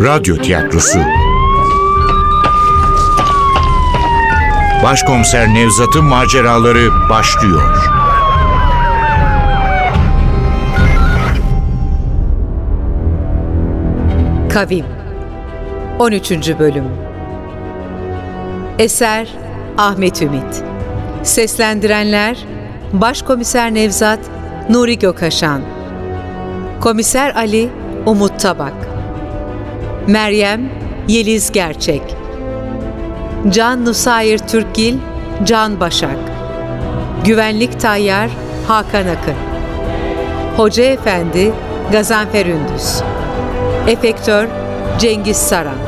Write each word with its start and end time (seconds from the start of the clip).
Radyo 0.00 0.36
Tiyatrosu. 0.36 0.98
Başkomiser 4.82 5.54
Nevzat'ın 5.54 6.04
maceraları 6.04 7.08
başlıyor. 7.10 7.76
Kavim. 14.52 14.84
13. 15.98 16.30
Bölüm. 16.58 16.84
Eser 18.78 19.28
Ahmet 19.78 20.22
Ümit. 20.22 20.64
Seslendirenler 21.22 22.38
Başkomiser 22.92 23.74
Nevzat 23.74 24.20
Nuri 24.68 24.98
Gökaşan 24.98 25.62
Komiser 26.80 27.34
Ali 27.34 27.70
Umut 28.06 28.40
Tabak 28.40 28.89
Meryem 30.10 30.60
Yeliz 31.08 31.52
Gerçek. 31.52 32.02
Can 33.50 33.84
Nusayir 33.84 34.38
Türkgil 34.38 34.98
Can 35.44 35.80
Başak. 35.80 36.18
Güvenlik 37.24 37.80
Tayyar 37.80 38.30
Hakan 38.68 39.06
Akın. 39.06 39.34
Hoca 40.56 40.84
Efendi 40.84 41.52
Gazanfer 41.92 42.46
Ündüz. 42.46 43.02
Efektör 43.88 44.48
Cengiz 44.98 45.36
Saran. 45.36 45.78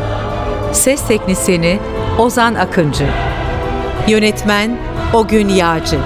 Ses 0.72 1.06
Teknisini 1.08 1.78
Ozan 2.18 2.54
Akıncı. 2.54 3.06
Yönetmen 4.08 4.76
Ogün 5.14 5.48
Yağcı 5.48 5.98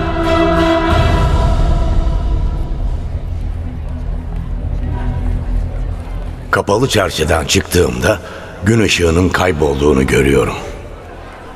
Kapalı 6.56 6.88
çarşıdan 6.88 7.44
çıktığımda 7.44 8.18
gün 8.64 8.80
ışığının 8.80 9.28
kaybolduğunu 9.28 10.06
görüyorum. 10.06 10.54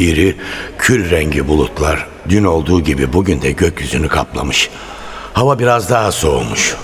İri, 0.01 0.37
kül 0.79 1.11
rengi 1.11 1.49
bulutlar 1.49 2.07
dün 2.29 2.45
olduğu 2.45 2.81
gibi 2.81 3.13
bugün 3.13 3.43
de 3.43 3.53
gökyüzünü 3.53 4.09
kaplamış. 4.09 4.71
Hava 5.33 5.59
biraz 5.59 5.91
daha 5.91 6.13
soğumuş. 6.13 6.77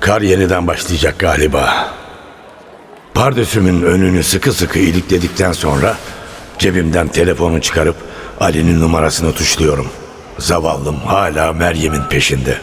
Kar 0.00 0.20
yeniden 0.20 0.66
başlayacak 0.66 1.18
galiba. 1.18 1.90
Pardösümün 3.14 3.82
önünü 3.82 4.22
sıkı 4.22 4.52
sıkı 4.52 4.78
ilikledikten 4.78 5.52
sonra 5.52 5.96
cebimden 6.58 7.08
telefonu 7.08 7.60
çıkarıp 7.60 7.96
Ali'nin 8.40 8.80
numarasını 8.80 9.32
tuşluyorum. 9.32 9.88
Zavallım 10.38 10.96
hala 10.96 11.52
Meryem'in 11.52 12.02
peşinde. 12.02 12.58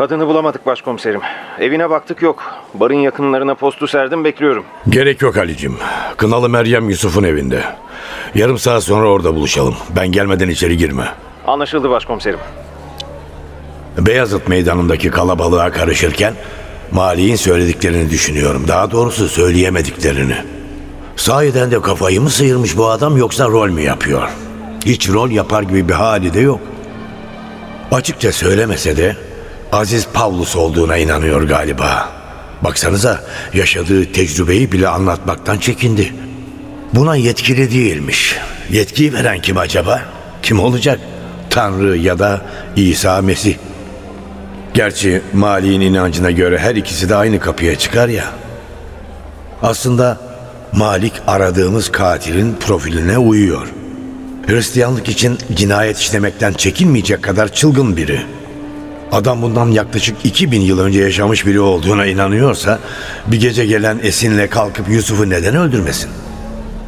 Kadını 0.00 0.26
bulamadık 0.26 0.66
başkomiserim. 0.66 1.20
Evine 1.58 1.90
baktık 1.90 2.22
yok. 2.22 2.42
Barın 2.74 2.94
yakınlarına 2.94 3.54
postu 3.54 3.86
serdim 3.86 4.24
bekliyorum. 4.24 4.64
Gerek 4.88 5.22
yok 5.22 5.36
Ali'cim. 5.36 5.76
Kınalı 6.16 6.48
Meryem 6.48 6.90
Yusuf'un 6.90 7.24
evinde. 7.24 7.64
Yarım 8.34 8.58
saat 8.58 8.84
sonra 8.84 9.08
orada 9.08 9.34
buluşalım. 9.34 9.74
Ben 9.96 10.12
gelmeden 10.12 10.48
içeri 10.48 10.76
girme. 10.76 11.04
Anlaşıldı 11.46 11.90
başkomiserim. 11.90 12.38
Beyazıt 13.98 14.48
meydanındaki 14.48 15.10
kalabalığa 15.10 15.70
karışırken 15.70 16.34
Mali'nin 16.92 17.36
söylediklerini 17.36 18.10
düşünüyorum. 18.10 18.64
Daha 18.68 18.90
doğrusu 18.90 19.28
söyleyemediklerini. 19.28 20.36
Sahiden 21.16 21.70
de 21.70 21.80
kafayı 21.80 22.20
mı 22.20 22.30
sıyırmış 22.30 22.76
bu 22.76 22.88
adam 22.88 23.16
yoksa 23.16 23.48
rol 23.48 23.70
mü 23.70 23.82
yapıyor? 23.82 24.28
Hiç 24.84 25.08
rol 25.08 25.30
yapar 25.30 25.62
gibi 25.62 25.88
bir 25.88 25.94
hali 25.94 26.34
de 26.34 26.40
yok. 26.40 26.60
Açıkça 27.92 28.32
söylemese 28.32 28.96
de 28.96 29.29
Aziz 29.72 30.06
Pavlus 30.12 30.56
olduğuna 30.56 30.96
inanıyor 30.96 31.42
galiba. 31.42 32.08
Baksanıza 32.62 33.20
yaşadığı 33.54 34.12
tecrübeyi 34.12 34.72
bile 34.72 34.88
anlatmaktan 34.88 35.58
çekindi. 35.58 36.14
Buna 36.94 37.16
yetkili 37.16 37.70
değilmiş. 37.70 38.36
Yetkiyi 38.70 39.12
veren 39.14 39.40
kim 39.40 39.58
acaba? 39.58 40.02
Kim 40.42 40.60
olacak? 40.60 41.00
Tanrı 41.50 41.96
ya 41.96 42.18
da 42.18 42.40
İsa 42.76 43.22
Mesih. 43.22 43.56
Gerçi 44.74 45.22
Mali'nin 45.32 45.80
inancına 45.80 46.30
göre 46.30 46.58
her 46.58 46.74
ikisi 46.74 47.08
de 47.08 47.16
aynı 47.16 47.40
kapıya 47.40 47.78
çıkar 47.78 48.08
ya. 48.08 48.24
Aslında 49.62 50.20
Malik 50.72 51.12
aradığımız 51.26 51.92
katilin 51.92 52.56
profiline 52.60 53.18
uyuyor. 53.18 53.68
Hristiyanlık 54.46 55.08
için 55.08 55.38
cinayet 55.54 55.98
işlemekten 55.98 56.52
çekinmeyecek 56.52 57.22
kadar 57.22 57.52
çılgın 57.52 57.96
biri. 57.96 58.20
Adam 59.12 59.42
bundan 59.42 59.70
yaklaşık 59.70 60.16
2000 60.24 60.60
yıl 60.60 60.78
önce 60.78 61.00
yaşamış 61.00 61.46
biri 61.46 61.60
olduğuna 61.60 62.06
inanıyorsa 62.06 62.78
bir 63.26 63.40
gece 63.40 63.66
gelen 63.66 64.00
esinle 64.02 64.48
kalkıp 64.48 64.88
Yusuf'u 64.88 65.30
neden 65.30 65.56
öldürmesin? 65.56 66.10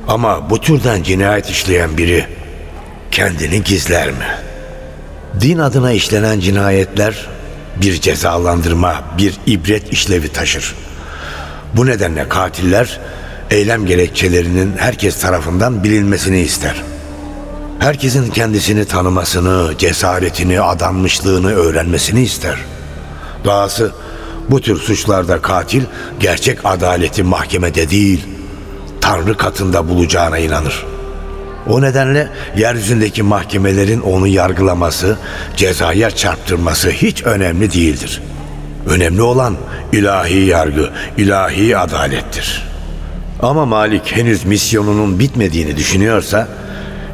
Ama 0.09 0.51
bu 0.51 0.61
türden 0.61 1.03
cinayet 1.03 1.51
işleyen 1.51 1.99
biri 1.99 2.27
kendini 3.11 3.63
gizler 3.63 4.09
mi? 4.09 4.27
Din 5.41 5.59
adına 5.59 5.93
işlenen 5.93 6.41
cinayetler 6.41 7.27
bir 7.77 8.01
cezalandırma, 8.01 9.05
bir 9.19 9.35
ibret 9.47 9.93
işlevi 9.93 10.29
taşır. 10.29 10.75
Bu 11.75 11.87
nedenle 11.87 12.29
katiller 12.29 13.01
eylem 13.51 13.87
gerekçelerinin 13.87 14.73
herkes 14.79 15.21
tarafından 15.21 15.85
bilinmesini 15.85 16.41
ister. 16.41 16.92
Herkesin 17.83 18.31
kendisini 18.31 18.85
tanımasını, 18.85 19.79
cesaretini, 19.79 20.61
adanmışlığını 20.61 21.55
öğrenmesini 21.55 22.23
ister. 22.23 22.57
Dahası 23.45 23.93
bu 24.51 24.61
tür 24.61 24.77
suçlarda 24.77 25.43
katil 25.43 25.83
gerçek 26.21 26.59
adaleti 26.65 27.23
mahkemede 27.23 27.91
değil, 27.91 28.27
Tanrı 29.01 29.37
katında 29.37 29.89
bulacağına 29.89 30.39
inanır. 30.39 30.87
O 31.69 31.83
nedenle 31.83 32.29
yeryüzündeki 32.57 33.23
mahkemelerin 33.23 34.01
onu 34.01 34.27
yargılaması, 34.27 35.19
cezaya 35.57 36.11
çarptırması 36.11 36.91
hiç 36.91 37.23
önemli 37.23 37.73
değildir. 37.73 38.23
Önemli 38.87 39.23
olan 39.23 39.57
ilahi 39.93 40.45
yargı, 40.45 40.91
ilahi 41.17 41.79
adalettir. 41.79 42.63
Ama 43.41 43.67
Malik 43.67 44.17
henüz 44.17 44.45
misyonunun 44.45 45.19
bitmediğini 45.19 45.77
düşünüyorsa, 45.77 46.49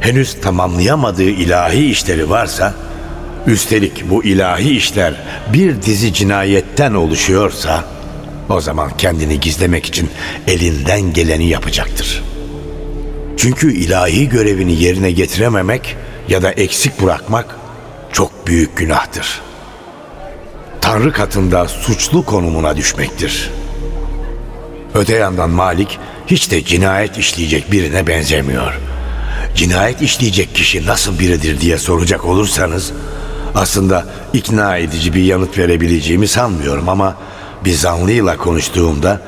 henüz 0.00 0.40
tamamlayamadığı 0.40 1.30
ilahi 1.30 1.90
işleri 1.90 2.30
varsa, 2.30 2.74
üstelik 3.46 4.10
bu 4.10 4.24
ilahi 4.24 4.76
işler 4.76 5.14
bir 5.52 5.82
dizi 5.82 6.14
cinayetten 6.14 6.94
oluşuyorsa, 6.94 7.84
o 8.48 8.60
zaman 8.60 8.90
kendini 8.98 9.40
gizlemek 9.40 9.86
için 9.86 10.10
elinden 10.46 11.12
geleni 11.12 11.48
yapacaktır.'' 11.48 12.38
Çünkü 13.38 13.72
ilahi 13.72 14.28
görevini 14.28 14.82
yerine 14.82 15.10
getirememek 15.10 15.96
ya 16.28 16.42
da 16.42 16.50
eksik 16.50 17.02
bırakmak 17.02 17.56
çok 18.12 18.46
büyük 18.46 18.76
günahtır. 18.76 19.40
Tanrı 20.80 21.12
katında 21.12 21.68
suçlu 21.68 22.24
konumuna 22.24 22.76
düşmektir. 22.76 23.50
Öte 24.94 25.16
yandan 25.16 25.50
Malik 25.50 25.98
hiç 26.26 26.50
de 26.50 26.64
cinayet 26.64 27.18
işleyecek 27.18 27.72
birine 27.72 28.06
benzemiyor. 28.06 28.78
Cinayet 29.54 30.02
işleyecek 30.02 30.54
kişi 30.54 30.86
nasıl 30.86 31.18
biridir 31.18 31.60
diye 31.60 31.78
soracak 31.78 32.24
olursanız 32.24 32.92
aslında 33.54 34.06
ikna 34.32 34.76
edici 34.76 35.14
bir 35.14 35.22
yanıt 35.22 35.58
verebileceğimi 35.58 36.28
sanmıyorum 36.28 36.88
ama 36.88 37.16
bir 37.64 37.72
zanlıyla 37.72 38.36
konuştuğumda 38.36 39.20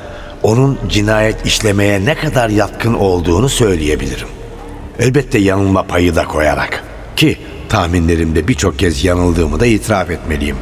onun 0.42 0.78
cinayet 0.88 1.46
işlemeye 1.46 2.04
ne 2.04 2.14
kadar 2.14 2.48
yatkın 2.48 2.94
olduğunu 2.94 3.48
söyleyebilirim. 3.48 4.28
Elbette 4.98 5.38
yanılma 5.38 5.82
payı 5.82 6.16
da 6.16 6.24
koyarak 6.24 6.84
ki 7.16 7.38
tahminlerimde 7.68 8.48
birçok 8.48 8.78
kez 8.78 9.04
yanıldığımı 9.04 9.60
da 9.60 9.66
itiraf 9.66 10.10
etmeliyim. 10.10 10.56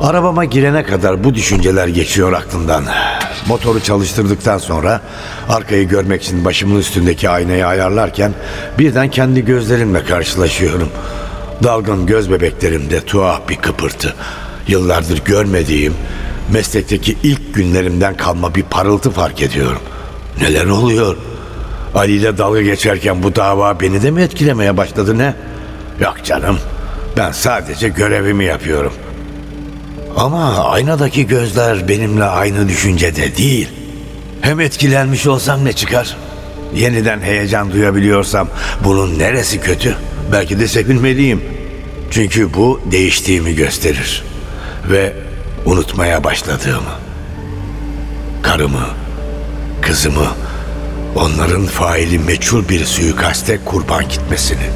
Arabama 0.00 0.44
girene 0.44 0.82
kadar 0.82 1.24
bu 1.24 1.34
düşünceler 1.34 1.88
geçiyor 1.88 2.32
aklımdan. 2.32 2.84
Motoru 3.46 3.80
çalıştırdıktan 3.80 4.58
sonra 4.58 5.00
arkayı 5.48 5.88
görmek 5.88 6.22
için 6.22 6.44
başımın 6.44 6.78
üstündeki 6.80 7.28
aynayı 7.30 7.66
ayarlarken 7.66 8.32
birden 8.78 9.10
kendi 9.10 9.44
gözlerimle 9.44 10.04
karşılaşıyorum. 10.04 10.88
Dalgın 11.62 12.06
göz 12.06 12.30
bebeklerimde 12.30 13.00
tuhaf 13.00 13.48
bir 13.48 13.56
kıpırtı. 13.56 14.14
Yıllardır 14.68 15.24
görmediğim, 15.24 15.94
meslekteki 16.52 17.16
ilk 17.22 17.54
günlerimden 17.54 18.16
kalma 18.16 18.54
bir 18.54 18.62
parıltı 18.62 19.10
fark 19.10 19.42
ediyorum. 19.42 19.82
Neler 20.40 20.66
oluyor? 20.66 21.16
Ali 21.94 22.12
ile 22.12 22.38
dalga 22.38 22.62
geçerken 22.62 23.22
bu 23.22 23.36
dava 23.36 23.80
beni 23.80 24.02
de 24.02 24.10
mi 24.10 24.22
etkilemeye 24.22 24.76
başladı 24.76 25.18
ne? 25.18 25.34
Yok 26.00 26.16
canım. 26.24 26.58
Ben 27.16 27.32
sadece 27.32 27.88
görevimi 27.88 28.44
yapıyorum. 28.44 28.92
Ama 30.16 30.64
aynadaki 30.64 31.26
gözler 31.26 31.88
benimle 31.88 32.24
aynı 32.24 32.68
düşüncede 32.68 33.36
değil. 33.36 33.68
Hem 34.40 34.60
etkilenmiş 34.60 35.26
olsam 35.26 35.64
ne 35.64 35.72
çıkar? 35.72 36.16
Yeniden 36.74 37.20
heyecan 37.20 37.72
duyabiliyorsam 37.72 38.48
bunun 38.84 39.18
neresi 39.18 39.60
kötü? 39.60 39.96
Belki 40.32 40.58
de 40.60 40.68
sevinmeliyim. 40.68 41.42
Çünkü 42.10 42.54
bu 42.54 42.80
değiştiğimi 42.90 43.54
gösterir. 43.54 44.24
Ve 44.90 45.12
unutmaya 45.66 46.24
başladığımı. 46.24 46.94
Karımı, 48.42 48.86
kızımı, 49.82 50.28
onların 51.16 51.66
faili 51.66 52.18
meçhul 52.18 52.68
bir 52.68 52.84
suikaste 52.84 53.58
kurban 53.64 54.08
gitmesini. 54.08 54.66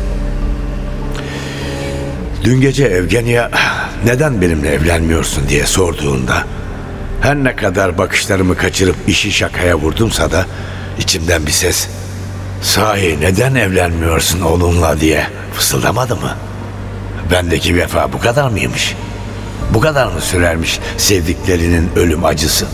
Dün 2.45 2.61
gece 2.61 2.85
Evgenya 2.85 3.51
neden 4.05 4.41
benimle 4.41 4.73
evlenmiyorsun 4.73 5.49
diye 5.49 5.67
sorduğunda 5.67 6.45
her 7.21 7.37
ne 7.37 7.57
kadar 7.57 7.99
bakışlarımı 7.99 8.57
kaçırıp 8.57 8.97
işi 9.07 9.33
şakaya 9.33 9.79
vurdumsa 9.79 10.31
da 10.31 10.47
içimden 10.99 11.47
bir 11.47 11.51
ses 11.51 11.89
sahi 12.63 13.21
neden 13.21 13.55
evlenmiyorsun 13.55 14.41
onunla 14.41 15.01
diye 15.01 15.27
fısıldamadı 15.55 16.17
mı? 16.17 16.37
Bendeki 17.31 17.77
vefa 17.77 18.13
bu 18.13 18.19
kadar 18.19 18.49
mıymış? 18.49 18.95
Bu 19.75 19.81
kadar 19.81 20.07
mı 20.07 20.21
sürermiş 20.21 20.81
sevdiklerinin 20.97 21.91
ölüm 21.97 22.25
acısı? 22.25 22.67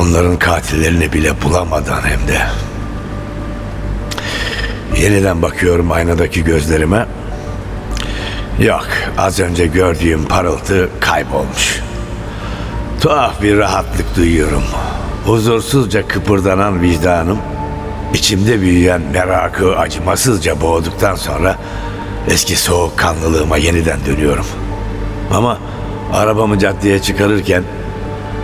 Onların 0.00 0.38
katillerini 0.38 1.12
bile 1.12 1.42
bulamadan 1.42 2.02
hem 2.02 2.28
de. 2.28 2.40
Yeniden 5.00 5.42
bakıyorum 5.42 5.92
aynadaki 5.92 6.44
gözlerime. 6.44 7.06
Yok, 8.60 8.86
az 9.18 9.40
önce 9.40 9.66
gördüğüm 9.66 10.24
parıltı 10.24 10.88
kaybolmuş. 11.00 11.80
Tuhaf 13.00 13.42
bir 13.42 13.58
rahatlık 13.58 14.16
duyuyorum. 14.16 14.62
Huzursuzca 15.26 16.08
kıpırdanan 16.08 16.82
vicdanım, 16.82 17.38
içimde 18.14 18.60
büyüyen 18.60 19.00
merakı 19.12 19.78
acımasızca 19.78 20.60
boğduktan 20.60 21.14
sonra 21.14 21.56
eski 22.30 22.56
soğukkanlılığıma 22.56 23.56
yeniden 23.56 23.98
dönüyorum. 24.06 24.46
Ama 25.32 25.58
arabamı 26.12 26.58
caddeye 26.58 27.02
çıkarırken 27.02 27.62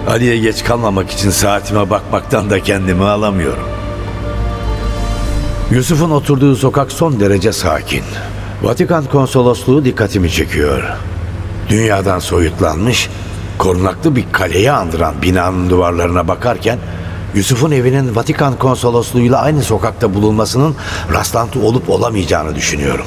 Ali'ye 0.09 0.39
geç 0.39 0.65
kalmamak 0.65 1.11
için 1.11 1.31
saatime 1.31 1.91
bakmaktan 1.91 2.51
da 2.51 2.61
kendimi 2.61 3.05
alamıyorum. 3.05 3.69
Yusuf'un 5.71 6.11
oturduğu 6.11 6.57
sokak 6.57 6.93
son 6.93 7.21
derece 7.21 7.53
sakin. 7.53 8.05
Vatikan 8.65 9.05
konsolosluğu 9.05 9.85
dikkatimi 9.85 10.31
çekiyor. 10.31 10.83
Dünyadan 11.69 12.19
soyutlanmış, 12.19 13.11
korunaklı 13.59 14.17
bir 14.17 14.25
kaleyi 14.33 14.73
andıran 14.73 15.15
binanın 15.23 15.71
duvarlarına 15.71 16.29
bakarken 16.29 16.79
Yusuf'un 17.35 17.71
evinin 17.71 18.17
Vatikan 18.17 18.59
konsolosluğuyla 18.59 19.41
aynı 19.41 19.63
sokakta 19.63 20.15
bulunmasının 20.15 20.75
rastlantı 21.13 21.61
olup 21.61 21.91
olamayacağını 21.91 22.55
düşünüyorum. 22.55 23.07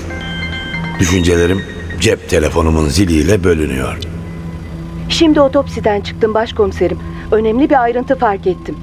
Düşüncelerim 1.00 1.62
cep 2.00 2.30
telefonumun 2.30 2.88
ziliyle 2.88 3.44
bölünüyor. 3.44 3.98
Şimdi 5.10 5.42
otopsiden 5.42 6.02
çıktım 6.02 6.34
başkomiserim. 6.34 7.00
Önemli 7.32 7.70
bir 7.70 7.82
ayrıntı 7.82 8.16
fark 8.16 8.48
ettim. 8.48 8.76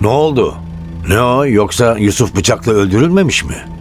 Ne 0.00 0.08
oldu? 0.08 0.54
Ne 1.08 1.20
o 1.20 1.46
yoksa 1.46 1.98
Yusuf 1.98 2.36
bıçakla 2.36 2.72
öldürülmemiş 2.72 3.44
mi? 3.44 3.75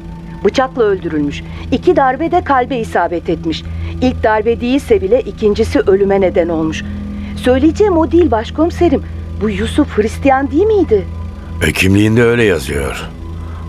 Bıçakla 0.45 0.83
öldürülmüş. 0.83 1.43
İki 1.71 1.95
darbe 1.95 2.31
de 2.31 2.43
kalbe 2.43 2.77
isabet 2.77 3.29
etmiş. 3.29 3.63
İlk 4.01 4.23
darbe 4.23 4.61
değilse 4.61 5.01
bile 5.01 5.21
ikincisi 5.21 5.79
ölüme 5.79 6.21
neden 6.21 6.49
olmuş. 6.49 6.83
Söyleyeceğim 7.35 7.97
o 7.97 8.11
değil 8.11 8.31
başkomiserim. 8.31 9.03
Bu 9.41 9.49
Yusuf 9.49 9.97
Hristiyan 9.97 10.51
değil 10.51 10.65
miydi? 10.65 11.05
E 11.67 11.71
kimliğinde 11.71 12.23
öyle 12.23 12.43
yazıyor. 12.43 13.09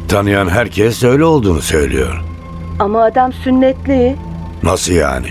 Tanıyan 0.08 0.48
herkes 0.48 1.04
öyle 1.04 1.24
olduğunu 1.24 1.62
söylüyor. 1.62 2.22
Ama 2.78 3.02
adam 3.04 3.32
sünnetli. 3.32 4.16
Nasıl 4.62 4.92
yani? 4.92 5.26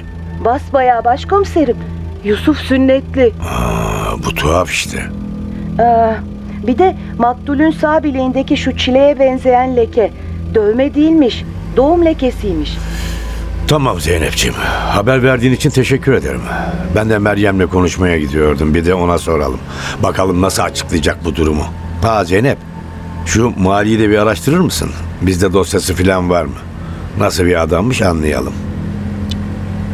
Basbayağı 0.45 1.03
başkomiserim. 1.03 1.77
Yusuf 2.23 2.57
sünnetli. 2.57 3.31
Aa, 3.43 4.23
bu 4.25 4.33
tuhaf 4.35 4.71
işte. 4.71 5.03
Ee, 5.79 6.15
bir 6.67 6.77
de 6.77 6.95
maktulün 7.17 7.71
sağ 7.71 8.03
bileğindeki 8.03 8.57
şu 8.57 8.77
çileğe 8.77 9.19
benzeyen 9.19 9.75
leke. 9.75 10.11
Dövme 10.55 10.95
değilmiş. 10.95 11.43
Doğum 11.77 12.05
lekesiymiş. 12.05 12.77
Tamam 13.67 13.99
Zeynep'ciğim. 13.99 14.55
Haber 14.89 15.23
verdiğin 15.23 15.53
için 15.53 15.69
teşekkür 15.69 16.13
ederim. 16.13 16.41
Ben 16.95 17.09
de 17.09 17.19
Meryem'le 17.19 17.67
konuşmaya 17.67 18.19
gidiyordum. 18.19 18.73
Bir 18.73 18.85
de 18.85 18.93
ona 18.93 19.17
soralım. 19.17 19.59
Bakalım 20.03 20.41
nasıl 20.41 20.63
açıklayacak 20.63 21.25
bu 21.25 21.35
durumu. 21.35 21.65
Ha 22.01 22.25
Zeynep. 22.25 22.57
Şu 23.25 23.53
maliyi 23.57 23.99
de 23.99 24.09
bir 24.09 24.17
araştırır 24.17 24.59
mısın? 24.59 24.91
Bizde 25.21 25.53
dosyası 25.53 25.95
falan 25.95 26.29
var 26.29 26.45
mı? 26.45 26.55
Nasıl 27.19 27.45
bir 27.45 27.61
adammış 27.61 28.01
anlayalım. 28.01 28.53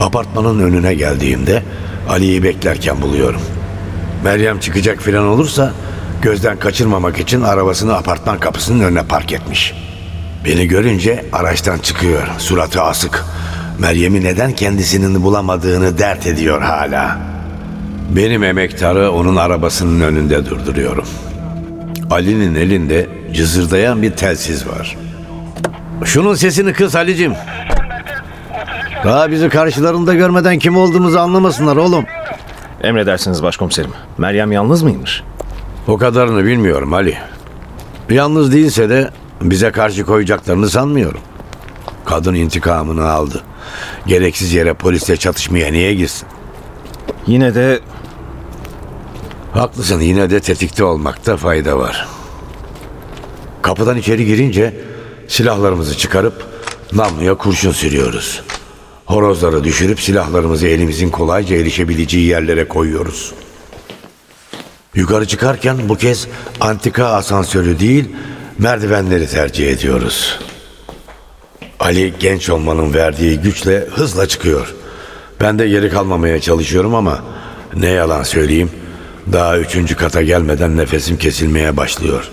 Apartmanın 0.02 0.60
önüne 0.60 0.94
geldiğimde 0.94 1.64
Ali'yi 2.10 2.44
beklerken 2.44 3.02
buluyorum. 3.02 3.42
Meryem 4.24 4.60
çıkacak 4.60 5.02
falan 5.02 5.28
olursa 5.28 5.74
gözden 6.22 6.60
kaçırmamak 6.60 7.20
için 7.20 7.42
arabasını 7.42 7.96
apartman 7.96 8.40
kapısının 8.40 8.84
önüne 8.84 9.04
park 9.04 9.34
etmiş. 9.34 9.91
Beni 10.46 10.68
görünce 10.68 11.26
araçtan 11.34 11.78
çıkıyor, 11.78 12.28
suratı 12.38 12.82
asık. 12.82 13.26
Meryem'i 13.80 14.24
neden 14.24 14.52
kendisinin 14.52 15.24
bulamadığını 15.24 15.98
dert 15.98 16.28
ediyor 16.28 16.62
hala. 16.62 17.20
Benim 18.10 18.44
emektarı 18.44 19.12
onun 19.12 19.36
arabasının 19.36 20.02
önünde 20.02 20.46
durduruyorum. 20.46 21.06
Ali'nin 22.10 22.56
elinde 22.56 23.10
cızırdayan 23.34 24.02
bir 24.02 24.12
telsiz 24.12 24.68
var. 24.68 24.98
Şunun 26.06 26.36
sesini 26.36 26.74
kıs 26.74 26.96
Ali'cim. 26.96 27.34
Daha 29.06 29.32
bizi 29.32 29.50
karşılarında 29.50 30.14
görmeden 30.14 30.60
kim 30.60 30.78
olduğumuzu 30.78 31.20
anlamasınlar 31.20 31.76
oğlum. 31.76 32.06
Emredersiniz 32.84 33.44
başkomiserim. 33.44 33.92
Meryem 34.18 34.52
yalnız 34.52 34.84
mıymış? 34.84 35.24
O 35.88 35.98
kadarını 35.98 36.46
bilmiyorum 36.46 36.94
Ali. 36.94 37.18
Yalnız 38.10 38.54
değilse 38.54 38.90
de 38.90 39.10
bize 39.42 39.72
karşı 39.72 40.06
koyacaklarını 40.06 40.70
sanmıyorum. 40.70 41.22
Kadın 42.06 42.34
intikamını 42.34 43.10
aldı. 43.10 43.44
Gereksiz 44.08 44.54
yere 44.54 44.74
polisle 44.74 45.18
çatışmaya 45.18 45.72
niye 45.72 45.94
girsin? 45.94 46.28
Yine 47.28 47.56
de 47.56 47.80
Haklısın 49.54 50.00
yine 50.00 50.30
de 50.30 50.40
tetikte 50.40 50.84
olmakta 50.84 51.38
fayda 51.38 51.80
var. 51.80 52.08
Kapıdan 53.62 53.98
içeri 53.98 54.26
girince 54.26 54.74
silahlarımızı 55.28 55.98
çıkarıp 55.98 56.46
namluya 56.94 57.36
kurşun 57.36 57.72
sürüyoruz. 57.72 58.44
Horozları 59.06 59.64
düşürüp 59.64 60.00
silahlarımızı 60.02 60.68
elimizin 60.68 61.10
kolayca 61.10 61.56
erişebileceği 61.56 62.28
yerlere 62.28 62.68
koyuyoruz. 62.68 63.34
Yukarı 64.96 65.28
çıkarken 65.28 65.90
bu 65.90 65.98
kez 65.98 66.28
antika 66.60 67.06
asansörü 67.06 67.80
değil 67.80 68.10
merdivenleri 68.62 69.28
tercih 69.28 69.72
ediyoruz. 69.72 70.40
Ali 71.80 72.14
genç 72.20 72.50
olmanın 72.50 72.94
verdiği 72.94 73.40
güçle 73.40 73.88
hızla 73.92 74.28
çıkıyor. 74.28 74.76
Ben 75.42 75.60
de 75.60 75.68
geri 75.68 75.90
kalmamaya 75.90 76.42
çalışıyorum 76.42 76.96
ama 76.96 77.24
ne 77.76 77.90
yalan 77.90 78.24
söyleyeyim 78.24 78.72
daha 79.34 79.58
üçüncü 79.58 79.96
kata 79.96 80.22
gelmeden 80.22 80.78
nefesim 80.78 81.18
kesilmeye 81.18 81.78
başlıyor. 81.78 82.30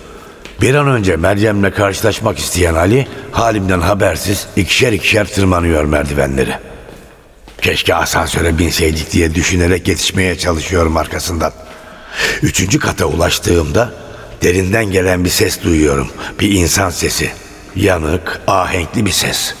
Bir 0.61 0.75
an 0.75 0.87
önce 0.87 1.15
Meryem'le 1.15 1.71
karşılaşmak 1.71 2.39
isteyen 2.39 2.75
Ali 2.75 3.07
halimden 3.31 3.81
habersiz 3.81 4.47
ikişer 4.55 4.91
ikişer 4.91 5.27
tırmanıyor 5.27 5.83
merdivenleri. 5.83 6.53
Keşke 7.61 7.95
asansöre 7.95 8.57
binseydik 8.57 9.11
diye 9.11 9.35
düşünerek 9.35 9.87
yetişmeye 9.87 10.37
çalışıyorum 10.37 10.97
arkasından. 10.97 11.51
Üçüncü 12.41 12.79
kata 12.79 13.05
ulaştığımda 13.05 14.08
derinden 14.41 14.91
gelen 14.91 15.25
bir 15.25 15.29
ses 15.29 15.63
duyuyorum. 15.63 16.07
Bir 16.39 16.51
insan 16.51 16.89
sesi. 16.89 17.31
Yanık, 17.75 18.41
ahenkli 18.47 19.05
bir 19.05 19.11
ses. 19.11 19.55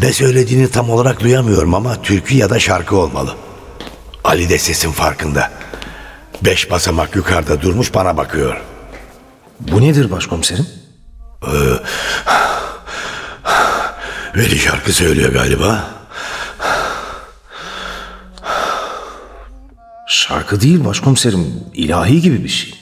Ne 0.00 0.12
söylediğini 0.12 0.70
tam 0.70 0.90
olarak 0.90 1.20
duyamıyorum 1.20 1.74
ama 1.74 2.02
türkü 2.02 2.36
ya 2.36 2.50
da 2.50 2.58
şarkı 2.58 2.96
olmalı. 2.96 3.34
Ali 4.24 4.48
de 4.48 4.58
sesin 4.58 4.92
farkında. 4.92 5.50
Beş 6.42 6.70
basamak 6.70 7.16
yukarıda 7.16 7.62
durmuş 7.62 7.94
bana 7.94 8.16
bakıyor. 8.16 8.60
bu 9.60 9.80
nedir 9.80 10.10
başkomiserim? 10.10 10.66
Veli 14.36 14.58
şarkı 14.58 14.92
söylüyor 14.92 15.32
galiba. 15.32 15.90
Şarkı 20.08 20.60
değil 20.60 20.84
başkomiserim. 20.84 21.46
ilahi 21.74 22.20
gibi 22.20 22.44
bir 22.44 22.48
şey. 22.48 22.81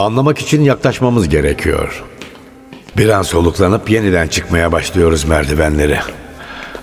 Anlamak 0.00 0.38
için 0.38 0.62
yaklaşmamız 0.62 1.28
gerekiyor. 1.28 2.02
Bir 2.96 3.08
an 3.08 3.22
soluklanıp 3.22 3.90
yeniden 3.90 4.28
çıkmaya 4.28 4.72
başlıyoruz 4.72 5.24
merdivenleri. 5.24 5.98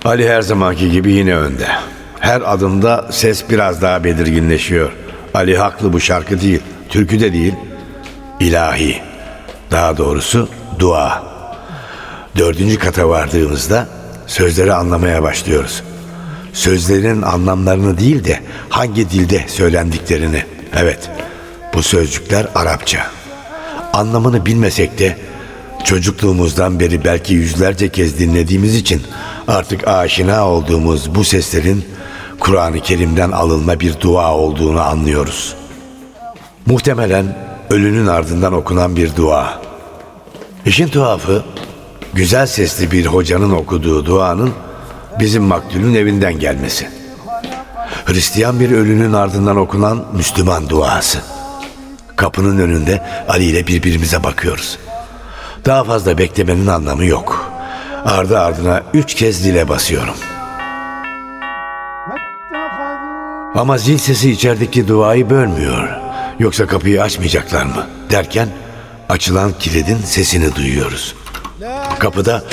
Ali 0.04 0.28
her 0.28 0.42
zamanki 0.42 0.90
gibi 0.90 1.12
yine 1.12 1.36
önde. 1.36 1.66
Her 2.20 2.52
adımda 2.52 3.08
ses 3.10 3.50
biraz 3.50 3.82
daha 3.82 4.04
belirginleşiyor. 4.04 4.92
Ali 5.34 5.58
haklı 5.58 5.92
bu 5.92 6.00
şarkı 6.00 6.40
değil, 6.40 6.60
türkü 6.88 7.20
de 7.20 7.32
değil. 7.32 7.54
İlahi. 8.40 9.02
Daha 9.70 9.96
doğrusu 9.96 10.48
dua. 10.78 11.22
Dördüncü 12.36 12.78
kata 12.78 13.08
vardığımızda 13.08 13.88
sözleri 14.26 14.74
anlamaya 14.74 15.22
başlıyoruz. 15.22 15.82
Sözlerin 16.52 17.22
anlamlarını 17.22 17.98
değil 17.98 18.24
de 18.24 18.40
hangi 18.68 19.10
dilde 19.10 19.44
söylendiklerini. 19.48 20.44
Evet, 20.76 21.10
bu 21.78 21.82
sözcükler 21.82 22.46
Arapça. 22.54 23.06
Anlamını 23.92 24.46
bilmesek 24.46 24.98
de 24.98 25.18
çocukluğumuzdan 25.84 26.80
beri 26.80 27.04
belki 27.04 27.34
yüzlerce 27.34 27.88
kez 27.88 28.18
dinlediğimiz 28.18 28.76
için 28.76 29.02
artık 29.48 29.88
aşina 29.88 30.48
olduğumuz 30.48 31.14
bu 31.14 31.24
seslerin 31.24 31.84
Kur'an-ı 32.40 32.80
Kerim'den 32.80 33.30
alınma 33.30 33.80
bir 33.80 34.00
dua 34.00 34.34
olduğunu 34.34 34.80
anlıyoruz. 34.80 35.54
Muhtemelen 36.66 37.36
ölünün 37.70 38.06
ardından 38.06 38.52
okunan 38.52 38.96
bir 38.96 39.16
dua. 39.16 39.60
İşin 40.66 40.88
tuhafı 40.88 41.44
güzel 42.14 42.46
sesli 42.46 42.90
bir 42.90 43.06
hocanın 43.06 43.50
okuduğu 43.50 44.06
duanın 44.06 44.52
bizim 45.20 45.42
maktulün 45.42 45.94
evinden 45.94 46.38
gelmesi. 46.38 46.88
Hristiyan 48.04 48.60
bir 48.60 48.70
ölünün 48.70 49.12
ardından 49.12 49.56
okunan 49.56 50.04
Müslüman 50.12 50.68
duası. 50.68 51.37
Kapının 52.18 52.58
önünde 52.58 53.02
Ali 53.28 53.44
ile 53.44 53.66
birbirimize 53.66 54.22
bakıyoruz. 54.22 54.78
Daha 55.66 55.84
fazla 55.84 56.18
beklemenin 56.18 56.66
anlamı 56.66 57.04
yok. 57.04 57.52
Ardı 58.04 58.40
ardına 58.40 58.82
üç 58.94 59.14
kez 59.14 59.44
dile 59.44 59.68
basıyorum. 59.68 60.14
Ama 63.54 63.78
zil 63.78 63.98
sesi 63.98 64.30
içerideki 64.30 64.88
duayı 64.88 65.30
bölmüyor. 65.30 65.88
Yoksa 66.38 66.66
kapıyı 66.66 67.02
açmayacaklar 67.02 67.64
mı? 67.64 67.86
Derken 68.10 68.48
açılan 69.08 69.52
kilidin 69.58 69.98
sesini 69.98 70.54
duyuyoruz. 70.54 71.14
Kapıda 71.98 72.44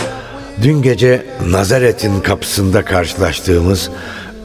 dün 0.62 0.81
gece 0.81 1.25
Nazaret'in 1.50 2.22
kapısında 2.22 2.86
karşılaştığımız 2.86 3.89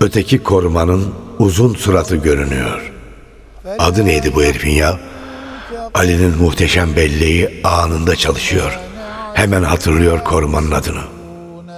öteki 0.00 0.42
korumanın 0.42 1.14
uzun 1.38 1.74
suratı 1.74 2.16
görünüyor. 2.16 2.92
Adı 3.78 4.06
neydi 4.06 4.34
bu 4.34 4.42
herifin 4.42 4.70
ya? 4.70 5.09
Ali'nin 5.94 6.38
muhteşem 6.42 6.96
belleği 6.96 7.60
anında 7.64 8.16
çalışıyor. 8.16 8.78
Hemen 9.34 9.62
hatırlıyor 9.62 10.24
korumanın 10.24 10.70
adını. 10.70 11.00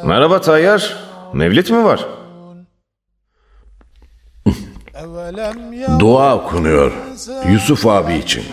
Merhaba 0.05 0.41
Tayyar. 0.41 0.97
Mevlit 1.33 1.71
mi 1.71 1.85
var? 1.85 2.07
Dua 5.99 6.35
okunuyor 6.37 6.93
Yusuf 7.49 7.87
abi 7.87 8.15
için. 8.15 8.45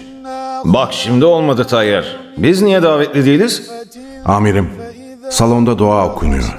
Bak 0.66 0.94
şimdi 0.94 1.26
olmadı 1.26 1.64
Tayyar. 1.68 2.20
Biz 2.38 2.62
niye 2.62 2.84
davetli 2.84 3.26
değiliz? 3.26 3.72
Amirim, 4.26 4.70
salonda 5.30 5.78
dua 5.78 6.06
okunuyor. 6.08 6.58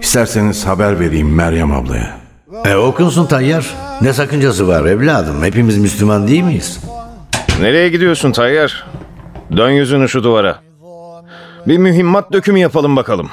İsterseniz 0.00 0.66
haber 0.66 1.00
vereyim 1.00 1.34
Meryem 1.34 1.72
ablaya. 1.72 2.16
E 2.64 2.76
okunsun 2.76 3.26
Tayyar. 3.26 3.74
Ne 4.00 4.12
sakıncası 4.12 4.68
var 4.68 4.84
evladım? 4.84 5.42
Hepimiz 5.42 5.78
Müslüman 5.78 6.28
değil 6.28 6.42
miyiz? 6.42 6.80
Nereye 7.62 7.88
gidiyorsun 7.88 8.32
Tayyar? 8.32 8.86
Dön 9.56 9.70
yüzünü 9.70 10.08
şu 10.08 10.24
duvara. 10.24 10.62
Bir 11.66 11.78
mühimmat 11.78 12.32
dökümü 12.32 12.58
yapalım 12.58 12.96
bakalım. 12.96 13.30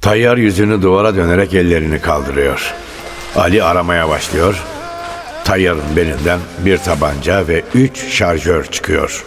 Tayyar 0.00 0.36
yüzünü 0.36 0.82
duvara 0.82 1.16
dönerek 1.16 1.54
ellerini 1.54 2.00
kaldırıyor. 2.00 2.74
Ali 3.36 3.62
aramaya 3.62 4.08
başlıyor. 4.08 4.64
Tayyar'ın 5.44 5.96
belinden 5.96 6.40
bir 6.64 6.78
tabanca 6.78 7.48
ve 7.48 7.62
üç 7.74 8.12
şarjör 8.12 8.64
çıkıyor. 8.64 9.26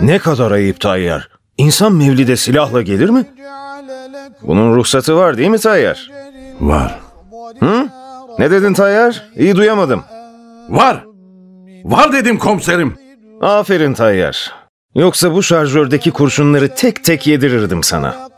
Ne 0.00 0.18
kadar 0.18 0.50
ayıp 0.50 0.80
Tayyar. 0.80 1.28
İnsan 1.56 1.92
mevlide 1.92 2.36
silahla 2.36 2.82
gelir 2.82 3.10
mi? 3.10 3.26
Bunun 4.42 4.76
ruhsatı 4.76 5.16
var 5.16 5.38
değil 5.38 5.50
mi 5.50 5.58
Tayyar? 5.58 6.10
Var. 6.60 6.98
Ne 8.38 8.50
dedin 8.50 8.74
Tayyar? 8.74 9.28
İyi 9.36 9.56
duyamadım. 9.56 10.04
Var. 10.68 11.07
Var 11.84 12.12
dedim 12.12 12.38
komiserim. 12.38 12.94
Aferin 13.40 13.94
Tayyar. 13.94 14.54
Yoksa 14.94 15.34
bu 15.34 15.42
şarjördeki 15.42 16.10
kurşunları 16.10 16.74
tek 16.74 17.04
tek 17.04 17.26
yedirirdim 17.26 17.82
sana. 17.82 18.28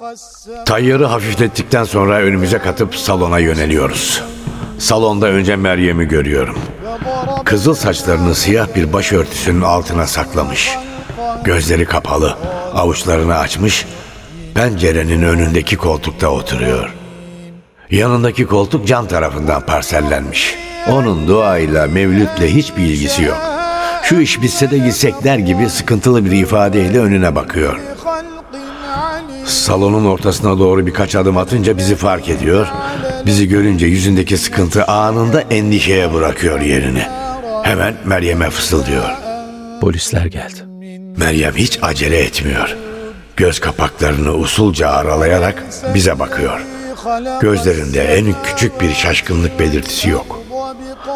Tayyar'ı 0.67 1.05
hafiflettikten 1.05 1.85
sonra 1.85 2.21
önümüze 2.21 2.59
katıp 2.59 2.97
salona 2.97 3.39
yöneliyoruz. 3.39 4.23
Salonda 4.79 5.27
önce 5.27 5.57
Meryem'i 5.57 6.09
görüyorum. 6.09 6.59
Kızıl 7.45 7.75
saçlarını 7.75 8.35
siyah 8.35 8.75
bir 8.77 8.93
başörtüsünün 8.93 9.63
altına 9.63 10.07
saklamış. 10.07 10.71
Gözleri 11.45 11.85
kapalı, 11.85 12.37
avuçlarını 12.75 13.39
açmış, 13.39 13.87
pencerenin 14.55 15.23
önündeki 15.23 15.77
koltukta 15.77 16.29
oturuyor. 16.29 16.95
Yanındaki 17.91 18.47
koltuk 18.47 18.87
can 18.87 19.09
tarafından 19.09 19.67
parsellenmiş. 19.67 20.70
Onun 20.89 21.29
duayla, 21.29 21.87
mevlütle 21.87 22.55
hiçbir 22.55 22.83
ilgisi 22.83 23.23
yok. 23.23 23.39
Şu 24.03 24.21
iş 24.21 24.43
bitse 24.43 24.71
de 24.71 24.79
gitsek 24.79 25.25
der 25.25 25.39
gibi 25.39 25.71
sıkıntılı 25.71 26.25
bir 26.25 26.33
ifadeyle 26.33 26.99
önüne 26.99 27.35
bakıyor. 27.35 27.81
Salonun 29.47 30.05
ortasına 30.05 30.59
doğru 30.59 30.87
birkaç 30.87 31.17
adım 31.17 31.37
atınca 31.37 31.77
bizi 31.79 31.97
fark 31.97 32.29
ediyor. 32.29 32.67
Bizi 33.27 33.49
görünce 33.49 33.87
yüzündeki 33.87 34.39
sıkıntı 34.39 34.85
anında 34.85 35.41
endişeye 35.41 36.15
bırakıyor 36.15 36.61
yerini. 36.61 37.03
Hemen 37.63 37.95
Meryem'e 38.05 38.51
fısıldıyor. 38.51 39.11
Polisler 39.81 40.27
geldi. 40.27 40.61
Meryem 41.17 41.55
hiç 41.55 41.79
acele 41.83 42.19
etmiyor. 42.19 42.77
Göz 43.37 43.61
kapaklarını 43.61 44.33
usulca 44.35 44.89
aralayarak 44.89 45.65
bize 45.95 46.19
bakıyor. 46.19 46.61
Gözlerinde 47.41 48.03
en 48.05 48.35
küçük 48.45 48.81
bir 48.81 48.95
şaşkınlık 48.95 49.59
belirtisi 49.59 50.09
yok. 50.09 50.41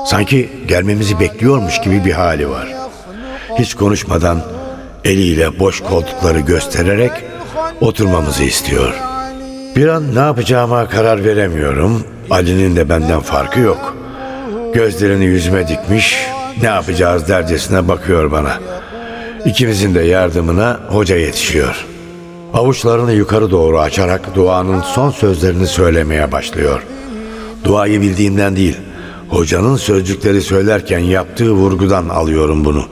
Sanki 0.06 0.52
gelmemizi 0.68 1.20
bekliyormuş 1.20 1.80
gibi 1.80 2.04
bir 2.04 2.12
hali 2.12 2.50
var. 2.50 2.68
Hiç 3.58 3.74
konuşmadan 3.74 4.40
eliyle 5.04 5.58
boş 5.58 5.80
koltukları 5.80 6.40
göstererek 6.40 7.12
oturmamızı 7.80 8.44
istiyor. 8.44 8.94
Bir 9.76 9.88
an 9.88 10.14
ne 10.14 10.18
yapacağıma 10.18 10.88
karar 10.88 11.24
veremiyorum. 11.24 12.04
Ali'nin 12.30 12.76
de 12.76 12.88
benden 12.88 13.20
farkı 13.20 13.60
yok. 13.60 13.96
Gözlerini 14.74 15.24
yüzüme 15.24 15.68
dikmiş, 15.68 16.16
ne 16.62 16.68
yapacağız 16.68 17.28
dercesine 17.28 17.88
bakıyor 17.88 18.32
bana. 18.32 18.58
İkimizin 19.44 19.94
de 19.94 20.00
yardımına 20.00 20.80
hoca 20.88 21.16
yetişiyor. 21.16 21.86
Avuçlarını 22.54 23.12
yukarı 23.12 23.50
doğru 23.50 23.80
açarak 23.80 24.34
duanın 24.34 24.80
son 24.80 25.10
sözlerini 25.10 25.66
söylemeye 25.66 26.32
başlıyor. 26.32 26.82
Duayı 27.64 28.00
bildiğimden 28.00 28.56
değil, 28.56 28.76
hocanın 29.34 29.76
sözcükleri 29.76 30.42
söylerken 30.42 30.98
yaptığı 30.98 31.52
vurgudan 31.52 32.08
alıyorum 32.08 32.64
bunu. 32.64 32.84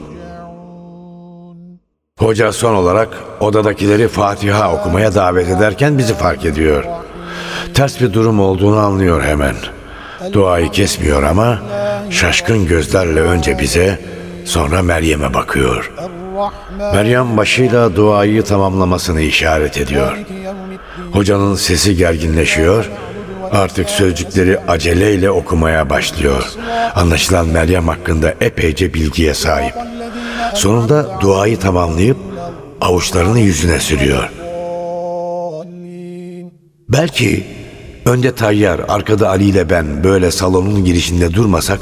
Hoca 2.19 2.53
son 2.53 2.75
olarak 2.75 3.09
odadakileri 3.41 4.09
Fatiha 4.09 4.75
okumaya 4.75 5.15
davet 5.15 5.49
ederken 5.49 5.99
bizi 5.99 6.15
fark 6.15 6.45
ediyor. 6.45 6.85
Ters 7.75 8.01
bir 8.01 8.13
durum 8.13 8.41
olduğunu 8.41 8.77
anlıyor 8.77 9.23
hemen. 9.23 9.55
Duayı 10.33 10.71
kesmiyor 10.71 11.23
ama 11.23 11.59
şaşkın 12.11 12.67
gözlerle 12.67 13.21
önce 13.21 13.59
bize 13.59 13.99
sonra 14.45 14.83
Meryem'e 14.83 15.35
bakıyor. 15.35 15.93
Meryem 16.95 17.37
başıyla 17.37 17.97
duayı 17.97 18.43
tamamlamasını 18.43 19.21
işaret 19.21 19.79
ediyor. 19.79 20.19
Hocanın 21.13 21.55
sesi 21.55 21.97
gerginleşiyor. 21.97 22.91
Artık 23.53 23.91
sözcükleri 23.91 24.59
aceleyle 24.61 25.31
okumaya 25.31 25.91
başlıyor. 25.91 26.53
Anlaşılan 26.95 27.49
Meryem 27.49 27.89
hakkında 27.89 28.35
epeyce 28.41 28.95
bilgiye 28.95 29.35
sahip. 29.35 29.75
Sonunda 30.55 31.21
duayı 31.21 31.59
tamamlayıp 31.59 32.17
avuçlarını 32.81 33.39
yüzüne 33.39 33.81
sürüyor. 33.81 34.31
Belki 36.89 37.47
önde 38.07 38.35
Tayyar, 38.35 38.81
arkada 38.89 39.29
Ali 39.29 39.45
ile 39.45 39.71
ben 39.71 40.05
böyle 40.05 40.31
salonun 40.31 40.85
girişinde 40.85 41.35
durmasak 41.35 41.81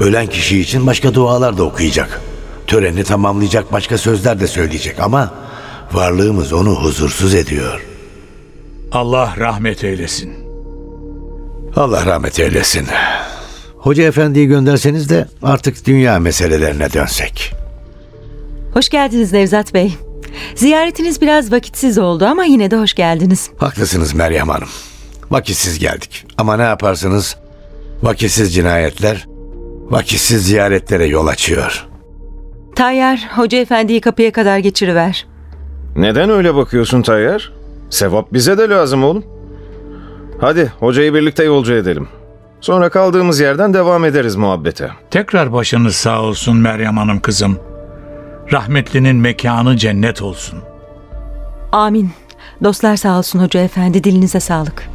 ölen 0.00 0.26
kişi 0.26 0.60
için 0.60 0.86
başka 0.86 1.14
dualar 1.14 1.58
da 1.58 1.64
okuyacak. 1.64 2.20
Töreni 2.66 3.04
tamamlayacak 3.04 3.72
başka 3.72 3.98
sözler 3.98 4.40
de 4.40 4.46
söyleyecek 4.46 5.00
ama 5.00 5.34
varlığımız 5.92 6.52
onu 6.52 6.74
huzursuz 6.74 7.34
ediyor. 7.34 7.86
Allah 8.92 9.34
rahmet 9.38 9.84
eylesin. 9.84 10.41
Allah 11.76 12.06
rahmet 12.06 12.40
eylesin. 12.40 12.86
Hoca 13.76 14.02
efendiyi 14.02 14.46
gönderseniz 14.46 15.08
de 15.10 15.26
artık 15.42 15.86
dünya 15.86 16.18
meselelerine 16.18 16.92
dönsek. 16.92 17.54
Hoş 18.74 18.88
geldiniz 18.88 19.32
Nevzat 19.32 19.74
Bey. 19.74 19.96
Ziyaretiniz 20.54 21.20
biraz 21.20 21.52
vakitsiz 21.52 21.98
oldu 21.98 22.24
ama 22.26 22.44
yine 22.44 22.70
de 22.70 22.76
hoş 22.76 22.94
geldiniz. 22.94 23.50
Haklısınız 23.56 24.14
Meryem 24.14 24.48
Hanım. 24.48 24.68
Vakitsiz 25.30 25.78
geldik. 25.78 26.26
Ama 26.38 26.56
ne 26.56 26.62
yaparsınız? 26.62 27.36
Vakitsiz 28.02 28.54
cinayetler, 28.54 29.26
vakitsiz 29.90 30.46
ziyaretlere 30.46 31.06
yol 31.06 31.26
açıyor. 31.26 31.86
Tayyar, 32.76 33.28
Hoca 33.36 33.58
Efendi'yi 33.58 34.00
kapıya 34.00 34.32
kadar 34.32 34.58
geçiriver. 34.58 35.26
Neden 35.96 36.30
öyle 36.30 36.54
bakıyorsun 36.54 37.02
Tayyar? 37.02 37.52
Sevap 37.90 38.32
bize 38.32 38.58
de 38.58 38.68
lazım 38.68 39.04
oğlum. 39.04 39.24
Hadi 40.42 40.72
hocayı 40.80 41.14
birlikte 41.14 41.44
yolcu 41.44 41.72
edelim. 41.74 42.08
Sonra 42.60 42.88
kaldığımız 42.90 43.40
yerden 43.40 43.74
devam 43.74 44.04
ederiz 44.04 44.36
muhabbete. 44.36 44.90
Tekrar 45.10 45.52
başınız 45.52 45.96
sağ 45.96 46.22
olsun 46.22 46.56
Meryem 46.56 46.96
Hanım 46.96 47.20
kızım. 47.20 47.58
Rahmetlinin 48.52 49.16
mekanı 49.16 49.76
cennet 49.76 50.22
olsun. 50.22 50.58
Amin. 51.72 52.10
Dostlar 52.64 52.96
sağ 52.96 53.18
olsun 53.18 53.38
hoca 53.38 53.60
efendi 53.60 54.04
dilinize 54.04 54.40
sağlık. 54.40 54.88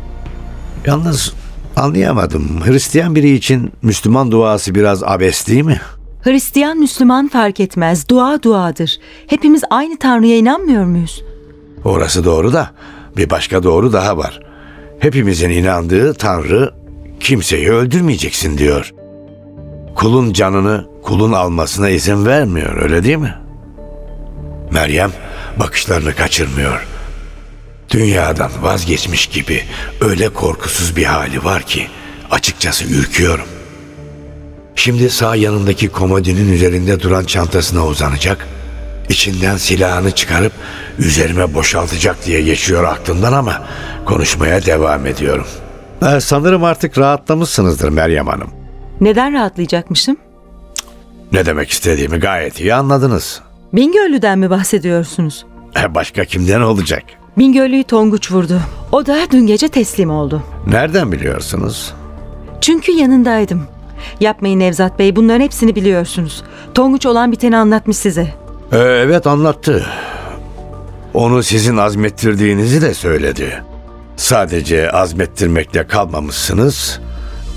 Yalnız 0.85 1.33
anlayamadım. 1.75 2.59
Hristiyan 2.65 3.15
biri 3.15 3.31
için 3.31 3.71
Müslüman 3.81 4.31
duası 4.31 4.75
biraz 4.75 5.03
abes 5.03 5.47
değil 5.47 5.63
mi? 5.63 5.81
Hristiyan 6.21 6.77
Müslüman 6.77 7.27
fark 7.27 7.59
etmez. 7.59 8.09
Dua 8.09 8.43
duadır. 8.43 8.99
Hepimiz 9.27 9.63
aynı 9.69 9.99
Tanrı'ya 9.99 10.37
inanmıyor 10.37 10.85
muyuz? 10.85 11.23
Orası 11.83 12.25
doğru 12.25 12.53
da 12.53 12.71
bir 13.17 13.29
başka 13.29 13.63
doğru 13.63 13.93
daha 13.93 14.17
var. 14.17 14.47
Hepimizin 14.99 15.49
inandığı 15.49 16.13
Tanrı 16.13 16.73
kimseyi 17.19 17.69
öldürmeyeceksin 17.69 18.57
diyor. 18.57 18.93
Kulun 19.95 20.33
canını 20.33 20.87
kulun 21.03 21.31
almasına 21.31 21.89
izin 21.89 22.25
vermiyor 22.25 22.81
öyle 22.83 23.03
değil 23.03 23.17
mi? 23.17 23.35
Meryem 24.71 25.11
bakışlarını 25.59 26.15
kaçırmıyor. 26.15 26.87
Dünyadan 27.89 28.51
vazgeçmiş 28.61 29.27
gibi 29.27 29.63
öyle 30.01 30.29
korkusuz 30.29 30.95
bir 30.95 31.05
hali 31.05 31.43
var 31.43 31.63
ki 31.63 31.87
açıkçası 32.31 32.85
ürküyorum. 32.85 33.45
Şimdi 34.75 35.09
sağ 35.09 35.35
yanındaki 35.35 35.89
komodinin 35.89 36.53
üzerinde 36.53 36.99
duran 36.99 37.23
çantasına 37.23 37.85
uzanacak. 37.85 38.47
İçinden 39.09 39.57
silahını 39.57 40.11
çıkarıp 40.11 40.53
üzerime 40.99 41.53
boşaltacak 41.53 42.25
diye 42.25 42.41
geçiyor 42.41 42.83
aklımdan 42.83 43.33
ama 43.33 43.63
konuşmaya 44.05 44.65
devam 44.65 45.05
ediyorum. 45.05 45.45
Ee, 46.05 46.19
sanırım 46.19 46.63
artık 46.63 46.97
rahatlamışsınızdır 46.97 47.89
Meryem 47.89 48.27
Hanım. 48.27 48.49
Neden 49.01 49.33
rahatlayacakmışım? 49.33 50.17
Ne 51.31 51.45
demek 51.45 51.69
istediğimi 51.69 52.17
gayet 52.17 52.59
iyi 52.59 52.73
anladınız. 52.73 53.41
Bingöllü'den 53.73 54.39
mi 54.39 54.49
bahsediyorsunuz? 54.49 55.45
Ee, 55.81 55.95
Başka 55.95 56.25
kimden 56.25 56.61
olacak? 56.61 57.03
Bingöllü'yü 57.37 57.83
Tonguç 57.83 58.31
vurdu. 58.31 58.61
O 58.91 59.05
da 59.05 59.17
dün 59.31 59.47
gece 59.47 59.67
teslim 59.67 60.09
oldu. 60.09 60.43
Nereden 60.67 61.11
biliyorsunuz? 61.11 61.93
Çünkü 62.61 62.91
yanındaydım. 62.91 63.63
Yapmayın 64.19 64.59
Nevzat 64.59 64.99
Bey 64.99 65.15
bunların 65.15 65.39
hepsini 65.43 65.75
biliyorsunuz. 65.75 66.43
Tonguç 66.73 67.05
olan 67.05 67.31
biteni 67.31 67.57
anlatmış 67.57 67.97
size. 67.97 68.33
Ee, 68.71 68.77
evet 68.77 69.27
anlattı. 69.27 69.85
Onu 71.13 71.43
sizin 71.43 71.77
azmettirdiğinizi 71.77 72.81
de 72.81 72.93
söyledi. 72.93 73.63
Sadece 74.15 74.91
azmettirmekle 74.91 75.87
kalmamışsınız. 75.87 76.99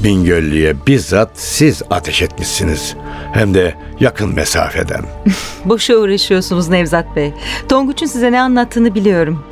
Bingöllü'ye 0.04 0.74
bizzat 0.86 1.30
siz 1.34 1.82
ateş 1.90 2.22
etmişsiniz. 2.22 2.96
Hem 3.32 3.54
de 3.54 3.74
yakın 4.00 4.34
mesafeden. 4.34 5.04
Boşa 5.64 5.96
uğraşıyorsunuz 5.96 6.68
Nevzat 6.68 7.16
Bey. 7.16 7.32
Tonguç'un 7.68 8.06
size 8.06 8.32
ne 8.32 8.40
anlattığını 8.40 8.94
biliyorum. 8.94 9.44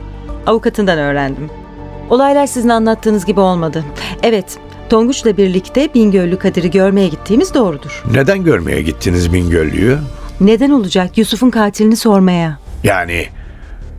Avukatından 0.46 0.98
öğrendim. 0.98 1.50
Olaylar 2.10 2.46
sizin 2.46 2.68
anlattığınız 2.68 3.24
gibi 3.24 3.40
olmadı. 3.40 3.84
Evet, 4.22 4.58
Tonguç'la 4.90 5.36
birlikte 5.36 5.94
Bingöllü 5.94 6.38
Kadir'i 6.38 6.70
görmeye 6.70 7.08
gittiğimiz 7.08 7.54
doğrudur. 7.54 8.02
Neden 8.12 8.44
görmeye 8.44 8.82
gittiniz 8.82 9.32
Bingöllü'yü? 9.32 9.98
Neden 10.40 10.70
olacak 10.70 11.18
Yusuf'un 11.18 11.50
katilini 11.50 11.96
sormaya? 11.96 12.58
Yani 12.84 13.26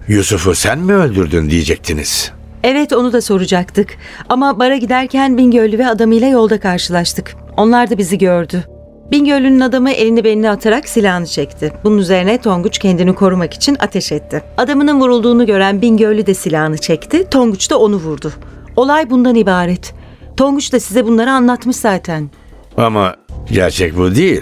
Yusuf'u 0.07 0.55
sen 0.55 0.79
mi 0.79 0.93
öldürdün 0.93 1.49
diyecektiniz. 1.49 2.31
Evet 2.63 2.93
onu 2.93 3.13
da 3.13 3.21
soracaktık. 3.21 3.97
Ama 4.29 4.59
bara 4.59 4.75
giderken 4.77 5.37
Bingöllü 5.37 5.77
ve 5.77 5.87
adamıyla 5.87 6.27
yolda 6.27 6.59
karşılaştık. 6.59 7.35
Onlar 7.57 7.89
da 7.89 7.97
bizi 7.97 8.17
gördü. 8.17 8.63
Bingöllü'nün 9.11 9.59
adamı 9.59 9.91
elini 9.91 10.23
belini 10.23 10.49
atarak 10.49 10.87
silahını 10.89 11.27
çekti. 11.27 11.73
Bunun 11.83 11.97
üzerine 11.97 12.37
Tonguç 12.41 12.77
kendini 12.77 13.15
korumak 13.15 13.53
için 13.53 13.77
ateş 13.79 14.11
etti. 14.11 14.43
Adamının 14.57 15.01
vurulduğunu 15.01 15.45
gören 15.45 15.81
Bingöllü 15.81 16.25
de 16.25 16.33
silahını 16.33 16.77
çekti. 16.77 17.29
Tonguç 17.29 17.69
da 17.71 17.79
onu 17.79 17.95
vurdu. 17.95 18.33
Olay 18.75 19.09
bundan 19.09 19.35
ibaret. 19.35 19.93
Tonguç 20.37 20.73
da 20.73 20.79
size 20.79 21.05
bunları 21.05 21.31
anlatmış 21.31 21.75
zaten. 21.75 22.29
Ama 22.77 23.15
gerçek 23.51 23.97
bu 23.97 24.15
değil. 24.15 24.41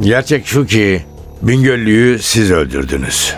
Gerçek 0.00 0.46
şu 0.46 0.66
ki 0.66 1.02
Bingöllü'yü 1.42 2.18
siz 2.18 2.50
öldürdünüz. 2.50 3.34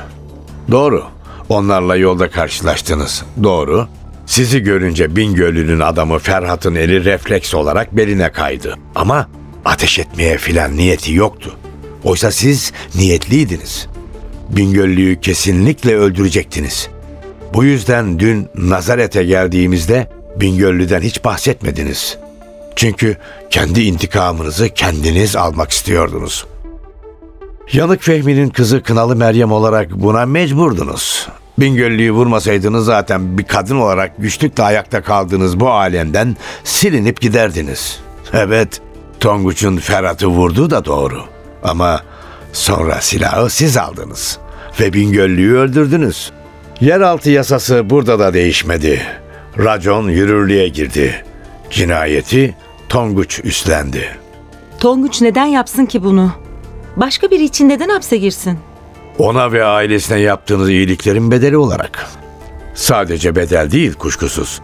Doğru. 0.71 1.05
Onlarla 1.49 1.97
yolda 1.97 2.31
karşılaştınız. 2.31 3.23
Doğru. 3.43 3.89
Sizi 4.27 4.63
görünce 4.63 5.17
Bingöllü'nün 5.17 5.81
adamı 5.81 6.19
Ferhat'ın 6.19 6.75
eli 6.75 7.05
refleks 7.05 7.55
olarak 7.55 7.97
beline 7.97 8.33
kaydı. 8.33 8.75
Ama 8.95 9.29
ateş 9.65 9.99
etmeye 9.99 10.39
filan 10.39 10.77
niyeti 10.77 11.15
yoktu. 11.15 11.57
Oysa 12.05 12.31
siz 12.31 12.73
niyetliydiniz. 12.95 13.87
Bingöllü'yü 14.49 15.21
kesinlikle 15.21 15.97
öldürecektiniz. 15.97 16.89
Bu 17.55 17.65
yüzden 17.65 18.19
dün 18.19 18.49
Nazaret'e 18.55 19.25
geldiğimizde 19.25 20.09
Bingöllü'den 20.37 21.01
hiç 21.01 21.25
bahsetmediniz. 21.25 22.19
Çünkü 22.77 23.17
kendi 23.51 23.83
intikamınızı 23.83 24.69
kendiniz 24.69 25.37
almak 25.37 25.71
istiyordunuz. 25.71 26.47
Yanık 27.73 28.03
Fehmi'nin 28.03 28.49
kızı 28.49 28.83
Kınalı 28.83 29.17
Meryem 29.17 29.53
olarak 29.53 29.91
buna 29.91 30.27
mecburdunuz. 30.27 31.29
Bingöllü'yü 31.59 32.13
vurmasaydınız 32.13 32.85
zaten 32.85 33.39
bir 33.39 33.45
kadın 33.45 33.77
olarak 33.77 34.13
güçlükle 34.19 34.63
ayakta 34.63 35.03
kaldığınız 35.03 35.61
bu 35.61 35.71
alemden 35.71 36.37
silinip 36.65 37.21
giderdiniz. 37.21 38.01
Evet, 38.33 38.81
Tonguç'un 39.21 39.77
Ferhat'ı 39.77 40.27
vurduğu 40.27 40.71
da 40.71 40.85
doğru. 40.85 41.23
Ama 41.63 42.01
sonra 42.53 43.01
silahı 43.01 43.51
siz 43.51 43.77
aldınız 43.77 44.39
ve 44.81 44.93
Bingöllü'yü 44.93 45.57
öldürdünüz. 45.57 46.33
Yeraltı 46.81 47.31
yasası 47.31 47.91
burada 47.91 48.19
da 48.19 48.35
değişmedi. 48.35 49.03
Racon 49.59 50.09
yürürlüğe 50.09 50.69
girdi. 50.69 51.25
Cinayeti 51.71 52.55
Tonguç 52.89 53.41
üstlendi. 53.45 54.09
Tonguç 54.81 55.21
neden 55.21 55.47
yapsın 55.47 55.87
ki 55.87 56.05
bunu? 56.05 56.33
Başka 56.97 57.31
biri 57.31 57.45
için 57.45 57.69
neden 57.69 57.89
hapse 57.89 58.17
girsin? 58.17 58.59
Ona 59.19 59.53
ve 59.53 59.65
ailesine 59.65 60.21
yaptığınız 60.21 60.71
iyiliklerin 60.71 61.31
bedeli 61.31 61.57
olarak. 61.57 62.07
Sadece 62.75 63.37
bedel 63.37 63.71
değil 63.71 63.95
kuşkusuz. 63.95 64.61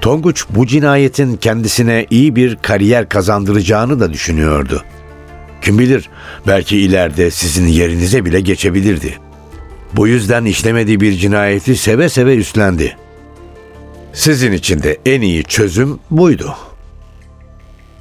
Tonguç 0.00 0.44
bu 0.50 0.66
cinayetin 0.66 1.36
kendisine 1.36 2.06
iyi 2.10 2.36
bir 2.36 2.56
kariyer 2.56 3.08
kazandıracağını 3.08 4.00
da 4.00 4.12
düşünüyordu. 4.12 4.82
Kim 5.62 5.78
bilir 5.78 6.10
belki 6.46 6.78
ileride 6.78 7.30
sizin 7.30 7.66
yerinize 7.66 8.24
bile 8.24 8.40
geçebilirdi. 8.40 9.18
Bu 9.92 10.08
yüzden 10.08 10.44
işlemediği 10.44 11.00
bir 11.00 11.12
cinayeti 11.12 11.76
seve 11.76 12.08
seve 12.08 12.36
üstlendi. 12.36 12.96
Sizin 14.12 14.52
için 14.52 14.82
de 14.82 14.98
en 15.06 15.20
iyi 15.20 15.44
çözüm 15.44 15.98
buydu. 16.10 16.54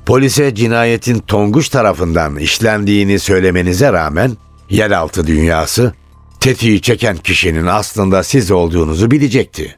Polise 0.06 0.56
cinayetin 0.56 1.20
Tonguç 1.20 1.70
tarafından 1.70 2.36
işlendiğini 2.36 3.20
söylemenize 3.20 3.94
rağmen 3.94 4.32
yeraltı 4.70 5.28
dünyası 5.28 5.94
tetiği 6.40 6.82
çeken 6.82 7.18
kişinin 7.18 7.66
aslında 7.66 8.24
siz 8.24 8.52
olduğunuzu 8.52 9.12
bilecekti. 9.12 9.76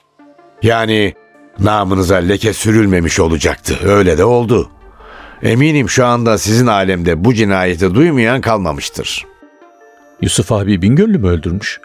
Yani 0.63 1.13
namınıza 1.59 2.15
leke 2.15 2.53
sürülmemiş 2.53 3.19
olacaktı. 3.19 3.77
Öyle 3.83 4.17
de 4.17 4.23
oldu. 4.25 4.69
Eminim 5.41 5.89
şu 5.89 6.05
anda 6.05 6.37
sizin 6.37 6.67
alemde 6.67 7.25
bu 7.25 7.33
cinayeti 7.33 7.95
duymayan 7.95 8.41
kalmamıştır. 8.41 9.25
Yusuf 10.21 10.51
abi 10.51 10.81
Bingöllü 10.81 11.17
mü 11.17 11.27
öldürmüş? 11.27 11.79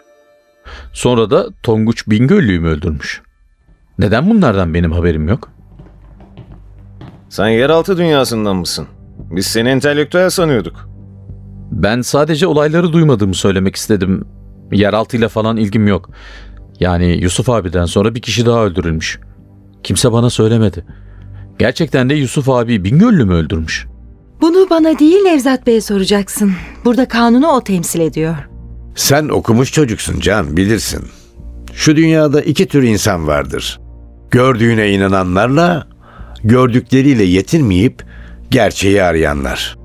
Sonra 0.93 1.29
da 1.29 1.47
Tonguç 1.63 2.07
Bingöllü'yü 2.07 2.59
mü 2.59 2.67
öldürmüş? 2.67 3.21
Neden 3.99 4.29
bunlardan 4.29 4.73
benim 4.73 4.91
haberim 4.91 5.27
yok? 5.27 5.49
Sen 7.29 7.47
yeraltı 7.47 7.97
dünyasından 7.97 8.55
mısın? 8.55 8.87
Biz 9.31 9.45
seni 9.47 9.69
entelektüel 9.69 10.29
sanıyorduk. 10.29 10.89
Ben 11.71 12.01
sadece 12.01 12.47
olayları 12.47 12.93
duymadığımı 12.93 13.33
söylemek 13.33 13.75
istedim. 13.75 14.25
Yeraltıyla 14.71 15.27
falan 15.27 15.57
ilgim 15.57 15.87
yok. 15.87 16.09
Yani 16.79 17.05
Yusuf 17.05 17.49
abiden 17.49 17.85
sonra 17.85 18.15
bir 18.15 18.21
kişi 18.21 18.45
daha 18.45 18.65
öldürülmüş. 18.65 19.19
Kimse 19.83 20.11
bana 20.11 20.29
söylemedi. 20.29 20.85
Gerçekten 21.59 22.09
de 22.09 22.13
Yusuf 22.13 22.49
abi 22.49 22.83
Bingöllü 22.83 23.25
mü 23.25 23.33
öldürmüş? 23.33 23.87
Bunu 24.41 24.67
bana 24.69 24.99
değil 24.99 25.21
Nevzat 25.21 25.67
Bey'e 25.67 25.81
soracaksın. 25.81 26.51
Burada 26.85 27.07
kanunu 27.07 27.47
o 27.47 27.63
temsil 27.63 27.99
ediyor. 27.99 28.35
Sen 28.95 29.29
okumuş 29.29 29.71
çocuksun 29.73 30.19
Can, 30.19 30.57
bilirsin. 30.57 31.03
Şu 31.73 31.95
dünyada 31.95 32.41
iki 32.41 32.67
tür 32.67 32.83
insan 32.83 33.27
vardır. 33.27 33.79
Gördüğüne 34.31 34.91
inananlarla, 34.91 35.87
gördükleriyle 36.43 37.23
yetinmeyip 37.23 38.03
gerçeği 38.51 39.03
arayanlar. 39.03 39.77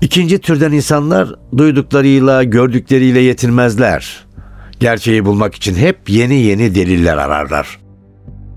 İkinci 0.00 0.38
türden 0.38 0.72
insanlar 0.72 1.28
duyduklarıyla, 1.56 2.44
gördükleriyle 2.44 3.20
yetinmezler. 3.20 4.26
Gerçeği 4.80 5.24
bulmak 5.24 5.54
için 5.54 5.74
hep 5.74 6.10
yeni 6.10 6.34
yeni 6.34 6.74
deliller 6.74 7.16
ararlar. 7.16 7.78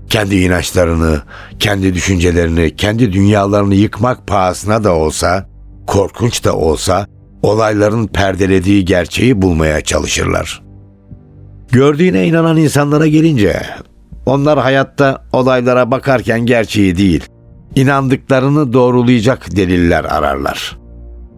kendi 0.08 0.36
inançlarını, 0.36 1.22
kendi 1.58 1.94
düşüncelerini, 1.94 2.76
kendi 2.76 3.12
dünyalarını 3.12 3.74
yıkmak 3.74 4.26
pahasına 4.26 4.84
da 4.84 4.94
olsa, 4.94 5.48
korkunç 5.86 6.44
da 6.44 6.56
olsa 6.56 7.06
olayların 7.42 8.06
perdelediği 8.06 8.84
gerçeği 8.84 9.42
bulmaya 9.42 9.80
çalışırlar. 9.80 10.62
Gördüğüne 11.70 12.26
inanan 12.26 12.56
insanlara 12.56 13.06
gelince 13.06 13.62
onlar 14.26 14.58
hayatta 14.58 15.24
olaylara 15.32 15.90
bakarken 15.90 16.46
gerçeği 16.46 16.96
değil, 16.96 17.24
inandıklarını 17.74 18.72
doğrulayacak 18.72 19.56
deliller 19.56 20.04
ararlar. 20.04 20.78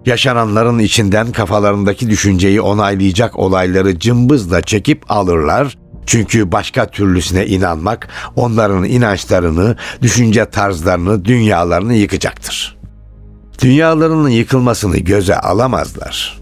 Yaşananların 0.07 0.79
içinden 0.79 1.33
kafalarındaki 1.33 2.11
düşünceyi 2.11 2.61
onaylayacak 2.61 3.39
olayları 3.39 3.99
cımbızla 3.99 4.61
çekip 4.61 5.11
alırlar. 5.11 5.79
Çünkü 6.07 6.53
başka 6.53 6.87
türlüsüne 6.87 7.47
inanmak 7.47 8.09
onların 8.37 8.85
inançlarını, 8.85 9.77
düşünce 10.03 10.45
tarzlarını, 10.45 11.25
dünyalarını 11.25 11.95
yıkacaktır. 11.95 12.77
Dünyalarının 13.63 14.29
yıkılmasını 14.29 14.97
göze 14.97 15.37
alamazlar. 15.37 16.39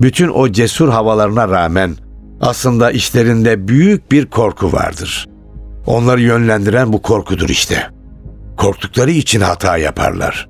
Bütün 0.00 0.28
o 0.28 0.52
cesur 0.52 0.88
havalarına 0.88 1.48
rağmen 1.48 1.96
aslında 2.40 2.90
işlerinde 2.90 3.68
büyük 3.68 4.12
bir 4.12 4.26
korku 4.26 4.72
vardır. 4.72 5.26
Onları 5.86 6.20
yönlendiren 6.20 6.92
bu 6.92 7.02
korkudur 7.02 7.48
işte. 7.48 7.90
Korktukları 8.56 9.10
için 9.10 9.40
hata 9.40 9.76
yaparlar. 9.76 10.48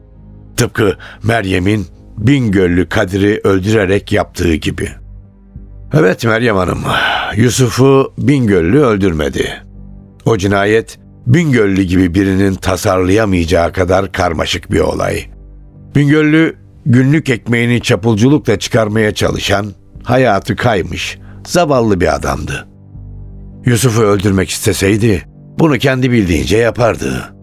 Tıpkı 0.57 0.97
Meryem'in 1.23 1.87
Bingöllü 2.19 2.89
Kadir'i 2.89 3.41
öldürerek 3.45 4.13
yaptığı 4.13 4.55
gibi. 4.55 4.89
Evet 5.95 6.25
Meryem 6.25 6.57
Hanım, 6.57 6.83
Yusuf'u 7.37 8.13
Bingöllü 8.19 8.81
öldürmedi. 8.81 9.63
O 10.25 10.37
cinayet 10.37 10.99
Bingöllü 11.27 11.83
gibi 11.83 12.15
birinin 12.15 12.55
tasarlayamayacağı 12.55 13.73
kadar 13.73 14.13
karmaşık 14.13 14.73
bir 14.73 14.81
olay. 14.81 15.25
Bingöllü 15.95 16.57
günlük 16.87 17.31
ekmeğini 17.31 17.83
çapulculukla 17.83 18.59
çıkarmaya 18.59 19.15
çalışan, 19.15 19.67
hayatı 20.03 20.57
kaymış, 20.57 21.19
zavallı 21.47 22.01
bir 22.01 22.15
adamdı. 22.15 22.69
Yusuf'u 23.67 24.03
öldürmek 24.03 24.51
isteseydi 24.51 25.23
bunu 25.59 25.79
kendi 25.79 26.11
bildiğince 26.11 26.57
yapardı. 26.57 27.35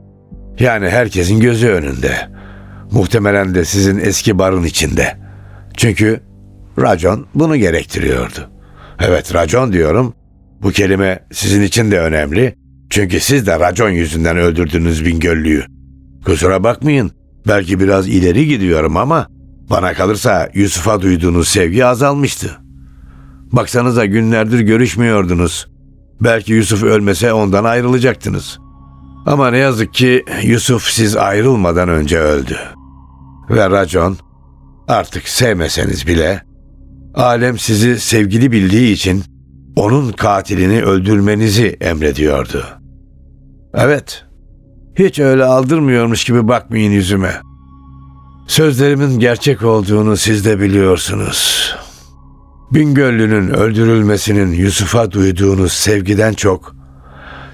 Yani 0.59 0.89
herkesin 0.89 1.39
gözü 1.39 1.67
önünde. 1.67 2.29
Muhtemelen 2.91 3.55
de 3.55 3.65
sizin 3.65 3.99
eski 3.99 4.37
barın 4.37 4.63
içinde. 4.63 5.17
Çünkü 5.77 6.19
racon 6.79 7.27
bunu 7.35 7.55
gerektiriyordu. 7.55 8.49
Evet 8.99 9.35
racon 9.35 9.73
diyorum. 9.73 10.13
Bu 10.61 10.71
kelime 10.71 11.25
sizin 11.31 11.61
için 11.61 11.91
de 11.91 11.99
önemli. 11.99 12.55
Çünkü 12.89 13.19
siz 13.19 13.47
de 13.47 13.59
racon 13.59 13.89
yüzünden 13.89 14.37
öldürdünüz 14.37 15.05
Bingöllü'yü. 15.05 15.63
Kusura 16.25 16.63
bakmayın. 16.63 17.11
Belki 17.47 17.79
biraz 17.79 18.07
ileri 18.07 18.47
gidiyorum 18.47 18.97
ama 18.97 19.27
bana 19.69 19.93
kalırsa 19.93 20.49
Yusuf'a 20.53 21.01
duyduğunuz 21.01 21.47
sevgi 21.47 21.85
azalmıştı. 21.85 22.57
Baksanıza 23.51 24.05
günlerdir 24.05 24.59
görüşmüyordunuz. 24.59 25.72
Belki 26.23 26.53
Yusuf 26.53 26.83
ölmese 26.83 27.33
ondan 27.33 27.63
ayrılacaktınız. 27.63 28.59
Ama 29.25 29.51
ne 29.51 29.57
yazık 29.57 29.93
ki 29.93 30.25
Yusuf 30.43 30.83
siz 30.83 31.15
ayrılmadan 31.15 31.89
önce 31.89 32.19
öldü. 32.19 32.57
Ve 33.49 33.69
racon 33.69 34.17
artık 34.87 35.27
sevmeseniz 35.27 36.07
bile 36.07 36.43
alem 37.13 37.57
sizi 37.57 37.99
sevgili 37.99 38.51
bildiği 38.51 38.93
için 38.93 39.23
onun 39.75 40.11
katilini 40.11 40.83
öldürmenizi 40.83 41.77
emrediyordu. 41.81 42.65
Evet, 43.73 44.25
hiç 44.95 45.19
öyle 45.19 45.43
aldırmıyormuş 45.45 46.25
gibi 46.25 46.47
bakmayın 46.47 46.91
yüzüme. 46.91 47.41
Sözlerimin 48.47 49.19
gerçek 49.19 49.63
olduğunu 49.63 50.17
siz 50.17 50.45
de 50.45 50.59
biliyorsunuz. 50.59 51.73
Bingöllü'nün 52.73 53.49
öldürülmesinin 53.49 54.51
Yusuf'a 54.51 55.11
duyduğunuz 55.11 55.71
sevgiden 55.73 56.33
çok 56.33 56.75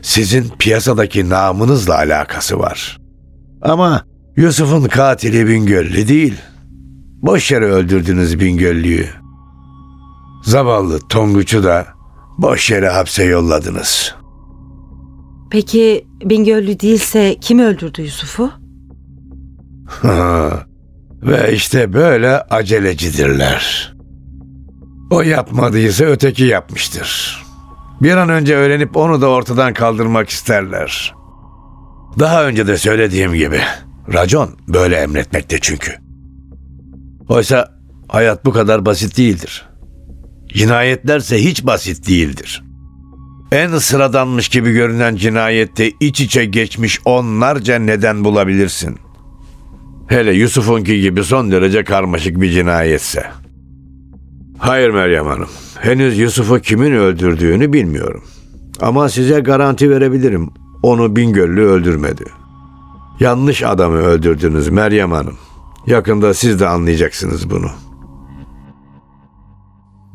sizin 0.01 0.49
piyasadaki 0.59 1.29
namınızla 1.29 1.95
alakası 1.95 2.59
var. 2.59 2.97
Ama 3.61 4.03
Yusuf'un 4.35 4.87
katili 4.87 5.47
Bingöllü 5.47 6.07
değil. 6.07 6.33
Boş 7.21 7.51
yere 7.51 7.65
öldürdünüz 7.65 8.39
Bingöllü'yü. 8.39 9.07
Zavallı 10.43 10.99
Tonguç'u 11.09 11.63
da 11.63 11.87
boş 12.37 12.71
yere 12.71 12.89
hapse 12.89 13.23
yolladınız. 13.23 14.15
Peki 15.51 16.05
Bingöllü 16.25 16.79
değilse 16.79 17.37
kim 17.41 17.59
öldürdü 17.59 18.01
Yusuf'u? 18.01 18.51
Ve 21.23 21.53
işte 21.53 21.93
böyle 21.93 22.41
acelecidirler. 22.41 23.93
O 25.09 25.21
yapmadıysa 25.21 26.05
öteki 26.05 26.43
yapmıştır. 26.43 27.39
Bir 28.01 28.17
an 28.17 28.29
önce 28.29 28.55
öğrenip 28.55 28.97
onu 28.97 29.21
da 29.21 29.27
ortadan 29.27 29.73
kaldırmak 29.73 30.29
isterler. 30.29 31.15
Daha 32.19 32.45
önce 32.45 32.67
de 32.67 32.77
söylediğim 32.77 33.33
gibi 33.33 33.61
racon 34.13 34.49
böyle 34.67 34.95
emretmekte 34.95 35.57
çünkü. 35.61 35.91
Oysa 37.29 37.79
hayat 38.07 38.45
bu 38.45 38.51
kadar 38.51 38.85
basit 38.85 39.17
değildir. 39.17 39.69
Cinayetlerse 40.47 41.43
hiç 41.43 41.65
basit 41.65 42.07
değildir. 42.07 42.63
En 43.51 43.77
sıradanmış 43.77 44.49
gibi 44.49 44.71
görünen 44.71 45.15
cinayette 45.15 45.91
iç 45.99 46.21
içe 46.21 46.45
geçmiş 46.45 46.99
onlarca 47.05 47.79
neden 47.79 48.23
bulabilirsin. 48.23 48.97
Hele 50.07 50.33
Yusuf'unki 50.33 51.01
gibi 51.01 51.23
son 51.23 51.51
derece 51.51 51.83
karmaşık 51.83 52.41
bir 52.41 52.51
cinayetse. 52.51 53.25
Hayır 54.59 54.89
Meryem 54.89 55.25
Hanım. 55.25 55.47
Henüz 55.79 56.17
Yusuf'u 56.19 56.59
kimin 56.59 56.91
öldürdüğünü 56.91 57.73
bilmiyorum. 57.73 58.23
Ama 58.81 59.09
size 59.09 59.39
garanti 59.39 59.89
verebilirim. 59.89 60.49
Onu 60.83 61.15
Bingöllü 61.15 61.61
öldürmedi. 61.61 62.23
Yanlış 63.19 63.63
adamı 63.63 63.95
öldürdünüz 63.97 64.69
Meryem 64.69 65.11
Hanım. 65.11 65.37
Yakında 65.87 66.33
siz 66.33 66.59
de 66.59 66.67
anlayacaksınız 66.67 67.49
bunu. 67.49 67.67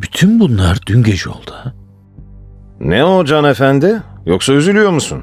Bütün 0.02 0.40
bunlar 0.40 0.78
dün 0.86 1.02
gece 1.02 1.30
oldu. 1.30 1.50
ha? 1.52 1.74
Ne 2.80 3.04
o 3.04 3.24
Can 3.24 3.44
Efendi? 3.44 4.02
Yoksa 4.26 4.52
üzülüyor 4.52 4.90
musun? 4.90 5.22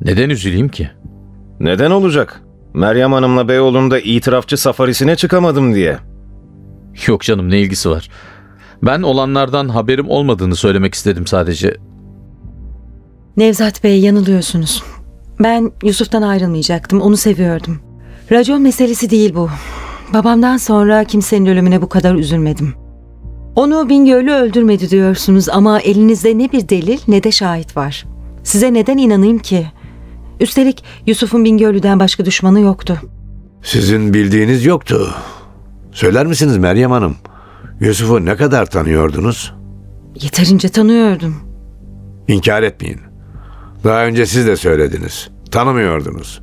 Neden 0.00 0.30
üzüleyim 0.30 0.68
ki? 0.68 0.90
Neden 1.60 1.90
olacak? 1.90 2.42
Meryem 2.74 3.12
Hanım'la 3.12 3.48
Beyoğlu'nda 3.48 3.98
itirafçı 4.00 4.56
safarisine 4.56 5.16
çıkamadım 5.16 5.74
diye. 5.74 5.98
Yok 7.06 7.20
canım 7.22 7.50
ne 7.50 7.60
ilgisi 7.60 7.90
var? 7.90 8.10
Ben 8.82 9.02
olanlardan 9.02 9.68
haberim 9.68 10.08
olmadığını 10.08 10.56
söylemek 10.56 10.94
istedim 10.94 11.26
sadece. 11.26 11.76
Nevzat 13.36 13.84
Bey 13.84 14.00
yanılıyorsunuz. 14.00 14.82
Ben 15.42 15.72
Yusuf'tan 15.84 16.22
ayrılmayacaktım. 16.22 17.00
Onu 17.00 17.16
seviyordum. 17.16 17.80
Racon 18.32 18.62
meselesi 18.62 19.10
değil 19.10 19.34
bu. 19.34 19.48
Babamdan 20.14 20.56
sonra 20.56 21.04
kimsenin 21.04 21.46
ölümüne 21.46 21.82
bu 21.82 21.88
kadar 21.88 22.14
üzülmedim. 22.14 22.74
Onu 23.56 23.88
Bingöl'ü 23.88 24.32
öldürmedi 24.32 24.90
diyorsunuz 24.90 25.48
ama 25.48 25.80
elinizde 25.80 26.38
ne 26.38 26.52
bir 26.52 26.68
delil 26.68 26.98
ne 27.08 27.22
de 27.22 27.32
şahit 27.32 27.76
var. 27.76 28.06
Size 28.44 28.74
neden 28.74 28.98
inanayım 28.98 29.38
ki? 29.38 29.66
Üstelik 30.40 30.84
Yusuf'un 31.06 31.44
Bingöllü'den 31.44 32.00
başka 32.00 32.24
düşmanı 32.24 32.60
yoktu. 32.60 32.98
Sizin 33.62 34.14
bildiğiniz 34.14 34.64
yoktu. 34.64 35.14
Söyler 35.92 36.26
misiniz 36.26 36.58
Meryem 36.58 36.90
Hanım? 36.90 37.16
Yusuf'u 37.80 38.24
ne 38.24 38.36
kadar 38.36 38.66
tanıyordunuz? 38.66 39.54
Yeterince 40.14 40.68
tanıyordum. 40.68 41.34
İnkar 42.28 42.62
etmeyin. 42.62 43.00
Daha 43.84 44.04
önce 44.04 44.26
siz 44.26 44.46
de 44.46 44.56
söylediniz. 44.56 45.30
Tanımıyordunuz. 45.50 46.42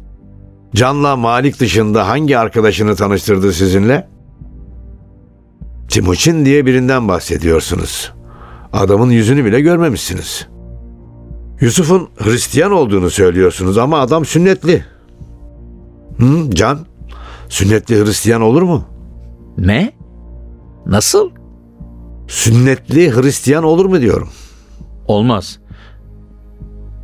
Can'la 0.76 1.15
Malik 1.15 1.60
dışında 1.60 2.08
hangi 2.08 2.38
arkadaşını 2.38 2.95
tanıştırdı 2.95 3.54
sizinle? 3.54 4.08
Timuçin 5.89 6.45
diye 6.45 6.65
birinden 6.65 7.08
bahsediyorsunuz. 7.08 8.13
Adamın 8.73 9.10
yüzünü 9.10 9.45
bile 9.45 9.62
görmemişsiniz. 9.62 10.47
Yusuf'un 11.62 12.10
Hristiyan 12.17 12.71
olduğunu 12.71 13.10
söylüyorsunuz 13.10 13.78
ama 13.78 14.00
adam 14.00 14.26
sünnetli. 14.26 14.86
Hı, 16.17 16.52
Can, 16.52 16.80
sünnetli 17.50 18.06
Hristiyan 18.06 18.41
olur 18.41 18.62
mu? 18.62 18.84
Ne? 19.58 19.96
Nasıl? 20.88 21.30
Sünnetli 22.28 23.12
Hristiyan 23.15 23.63
olur 23.63 23.86
mu 23.86 24.02
diyorum. 24.02 24.30
Olmaz. 25.08 25.60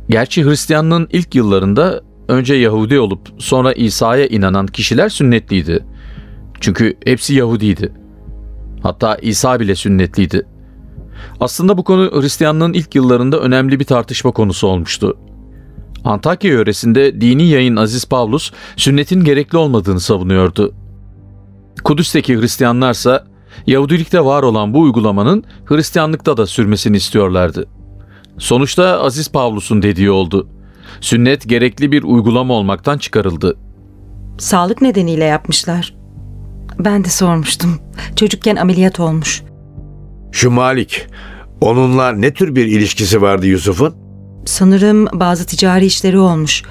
Gerçi 0.08 0.44
Hristiyanlığın 0.44 1.08
ilk 1.12 1.34
yıllarında 1.34 2.00
önce 2.28 2.54
Yahudi 2.54 3.00
olup 3.00 3.20
sonra 3.38 3.72
İsa'ya 3.72 4.26
inanan 4.26 4.66
kişiler 4.66 5.08
sünnetliydi. 5.08 5.84
Çünkü 6.60 6.94
hepsi 7.04 7.34
Yahudiydi. 7.34 7.92
Hatta 8.82 9.16
İsa 9.16 9.60
bile 9.60 9.74
sünnetliydi. 9.74 10.46
Aslında 11.40 11.78
bu 11.78 11.84
konu 11.84 12.22
Hristiyanlığın 12.22 12.72
ilk 12.72 12.94
yıllarında 12.94 13.40
önemli 13.40 13.80
bir 13.80 13.84
tartışma 13.84 14.30
konusu 14.30 14.66
olmuştu. 14.66 15.18
Antakya 16.04 16.50
yöresinde 16.50 17.20
dini 17.20 17.48
yayın 17.48 17.76
Aziz 17.76 18.04
Pavlus 18.04 18.52
sünnetin 18.76 19.24
gerekli 19.24 19.58
olmadığını 19.58 20.00
savunuyordu. 20.00 20.74
Kudüs'teki 21.84 22.40
Hristiyanlarsa 22.40 23.33
Yahudilikte 23.66 24.24
var 24.24 24.42
olan 24.42 24.74
bu 24.74 24.80
uygulamanın 24.80 25.44
Hristiyanlıkta 25.64 26.36
da 26.36 26.46
sürmesini 26.46 26.96
istiyorlardı. 26.96 27.66
Sonuçta 28.38 29.00
Aziz 29.00 29.32
Pavlus'un 29.32 29.82
dediği 29.82 30.10
oldu. 30.10 30.48
Sünnet 31.00 31.48
gerekli 31.48 31.92
bir 31.92 32.02
uygulama 32.02 32.54
olmaktan 32.54 32.98
çıkarıldı. 32.98 33.56
Sağlık 34.38 34.82
nedeniyle 34.82 35.24
yapmışlar. 35.24 35.94
Ben 36.78 37.04
de 37.04 37.08
sormuştum. 37.08 37.78
Çocukken 38.16 38.56
ameliyat 38.56 39.00
olmuş. 39.00 39.42
Şu 40.32 40.50
Malik, 40.50 41.06
onunla 41.60 42.12
ne 42.12 42.32
tür 42.32 42.54
bir 42.54 42.66
ilişkisi 42.66 43.22
vardı 43.22 43.46
Yusuf'un? 43.46 43.94
Sanırım 44.46 45.06
bazı 45.12 45.46
ticari 45.46 45.86
işleri 45.86 46.18
olmuş. 46.18 46.62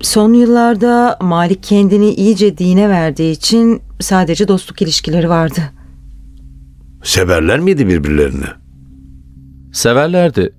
Son 0.00 0.32
yıllarda 0.32 1.18
Malik 1.20 1.62
kendini 1.62 2.10
iyice 2.10 2.58
dine 2.58 2.88
verdiği 2.88 3.32
için 3.32 3.82
sadece 4.00 4.48
dostluk 4.48 4.82
ilişkileri 4.82 5.28
vardı. 5.28 5.60
Severler 7.04 7.60
miydi 7.60 7.88
birbirlerini? 7.88 8.44
Severlerdi. 9.72 10.54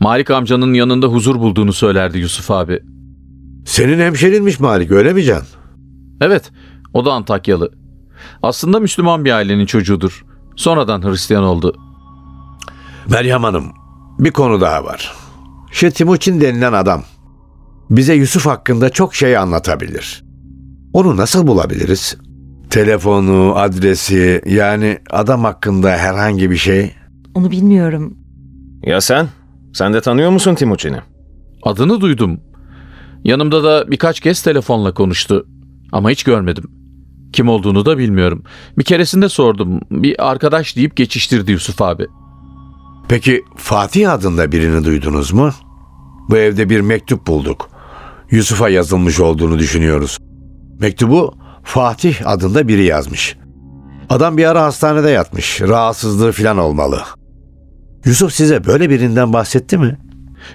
Malik 0.00 0.30
amcanın 0.30 0.74
yanında 0.74 1.06
huzur 1.06 1.36
bulduğunu 1.36 1.72
söylerdi 1.72 2.18
Yusuf 2.18 2.50
abi. 2.50 2.82
Senin 3.66 3.98
hemşerinmiş 3.98 4.60
Malik 4.60 4.90
öyle 4.90 5.12
mi 5.12 5.24
Can? 5.24 5.42
Evet, 6.20 6.52
o 6.92 7.04
da 7.04 7.12
Antakyalı. 7.12 7.72
Aslında 8.42 8.80
Müslüman 8.80 9.24
bir 9.24 9.32
ailenin 9.32 9.66
çocuğudur. 9.66 10.24
Sonradan 10.56 11.02
Hristiyan 11.02 11.44
oldu. 11.44 11.76
Meryem 13.10 13.44
Hanım, 13.44 13.72
bir 14.18 14.30
konu 14.30 14.60
daha 14.60 14.84
var. 14.84 15.14
Şu 15.70 15.90
Timuçin 15.90 16.40
denilen 16.40 16.72
adam 16.72 17.02
bize 17.90 18.14
Yusuf 18.14 18.46
hakkında 18.46 18.90
çok 18.90 19.14
şey 19.14 19.36
anlatabilir. 19.36 20.24
Onu 20.92 21.16
nasıl 21.16 21.46
bulabiliriz? 21.46 22.16
Telefonu, 22.70 23.52
adresi 23.56 24.42
yani 24.46 24.98
adam 25.10 25.44
hakkında 25.44 25.90
herhangi 25.90 26.50
bir 26.50 26.56
şey. 26.56 26.92
Onu 27.34 27.50
bilmiyorum. 27.50 28.16
Ya 28.82 29.00
sen? 29.00 29.28
Sen 29.72 29.94
de 29.94 30.00
tanıyor 30.00 30.30
musun 30.30 30.54
Timuçin'i? 30.54 30.98
Adını 31.62 32.00
duydum. 32.00 32.40
Yanımda 33.24 33.64
da 33.64 33.90
birkaç 33.90 34.20
kez 34.20 34.42
telefonla 34.42 34.94
konuştu. 34.94 35.46
Ama 35.92 36.10
hiç 36.10 36.22
görmedim. 36.22 36.64
Kim 37.32 37.48
olduğunu 37.48 37.86
da 37.86 37.98
bilmiyorum. 37.98 38.42
Bir 38.78 38.84
keresinde 38.84 39.28
sordum. 39.28 39.80
Bir 39.90 40.30
arkadaş 40.30 40.76
deyip 40.76 40.96
geçiştirdi 40.96 41.52
Yusuf 41.52 41.82
abi. 41.82 42.06
Peki 43.08 43.42
Fatih 43.56 44.12
adında 44.12 44.52
birini 44.52 44.84
duydunuz 44.84 45.32
mu? 45.32 45.50
Bu 46.30 46.36
evde 46.36 46.70
bir 46.70 46.80
mektup 46.80 47.26
bulduk. 47.26 47.70
Yusuf'a 48.30 48.68
yazılmış 48.68 49.20
olduğunu 49.20 49.58
düşünüyoruz. 49.58 50.18
Mektubu 50.80 51.34
Fatih 51.68 52.16
adında 52.24 52.68
biri 52.68 52.84
yazmış. 52.84 53.36
Adam 54.10 54.36
bir 54.36 54.44
ara 54.44 54.62
hastanede 54.62 55.10
yatmış. 55.10 55.60
Rahatsızlığı 55.60 56.32
falan 56.32 56.58
olmalı. 56.58 57.00
Yusuf 58.04 58.32
size 58.32 58.64
böyle 58.64 58.90
birinden 58.90 59.32
bahsetti 59.32 59.78
mi? 59.78 59.98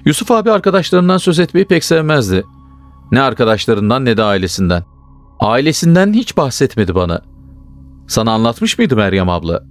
Yusuf 0.05 0.31
abi 0.31 0.51
arkadaşlarından 0.51 1.17
söz 1.17 1.39
etmeyi 1.39 1.67
pek 1.67 1.83
sevmezdi. 1.83 2.43
Ne 3.11 3.21
arkadaşlarından 3.21 4.05
ne 4.05 4.17
de 4.17 4.23
ailesinden. 4.23 4.83
Ailesinden 5.39 6.13
hiç 6.13 6.37
bahsetmedi 6.37 6.95
bana. 6.95 7.21
Sana 8.07 8.31
anlatmış 8.31 8.77
mıydı 8.77 8.95
Meryem 8.95 9.29
abla? 9.29 9.63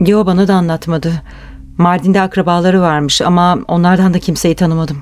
Yo 0.00 0.26
bana 0.26 0.48
da 0.48 0.54
anlatmadı. 0.54 1.12
Mardin'de 1.78 2.20
akrabaları 2.20 2.80
varmış 2.80 3.22
ama 3.22 3.58
onlardan 3.68 4.14
da 4.14 4.18
kimseyi 4.18 4.54
tanımadım. 4.54 4.98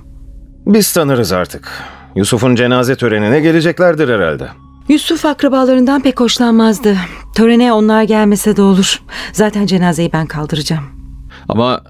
Biz 0.66 0.92
tanırız 0.92 1.32
artık. 1.32 1.70
Yusuf'un 2.16 2.54
cenaze 2.54 2.96
törenine 2.96 3.40
geleceklerdir 3.40 4.08
herhalde. 4.08 4.48
Yusuf 4.88 5.26
akrabalarından 5.26 6.02
pek 6.02 6.20
hoşlanmazdı. 6.20 6.96
Törene 7.36 7.72
onlar 7.72 8.02
gelmese 8.02 8.56
de 8.56 8.62
olur. 8.62 9.02
Zaten 9.32 9.66
cenazeyi 9.66 10.12
ben 10.12 10.26
kaldıracağım. 10.26 10.84
Ama 11.48 11.82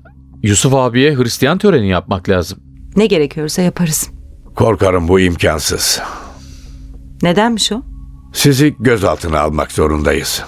Yusuf 0.42 0.74
abiye 0.74 1.16
Hristiyan 1.16 1.58
töreni 1.58 1.88
yapmak 1.88 2.28
lazım. 2.28 2.58
Ne 2.96 3.06
gerekiyorsa 3.06 3.62
yaparız. 3.62 4.10
Korkarım 4.56 5.08
bu 5.08 5.20
imkansız. 5.20 6.00
Nedenmiş 7.22 7.72
o? 7.72 7.82
Sizi 8.32 8.76
gözaltına 8.80 9.40
almak 9.40 9.72
zorundayız. 9.72 10.42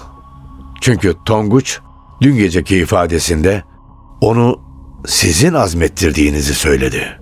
Çünkü 0.80 1.14
Tonguç 1.26 1.78
dün 2.22 2.36
geceki 2.36 2.76
ifadesinde 2.76 3.62
onu 4.20 4.60
sizin 5.06 5.54
azmettirdiğinizi 5.54 6.54
söyledi. 6.54 7.20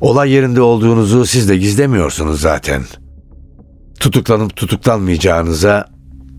Olay 0.00 0.30
yerinde 0.30 0.60
olduğunuzu 0.60 1.26
siz 1.26 1.48
de 1.48 1.56
gizlemiyorsunuz 1.56 2.40
zaten. 2.40 2.82
Tutuklanıp 4.02 4.56
tutuklanmayacağınıza 4.56 5.88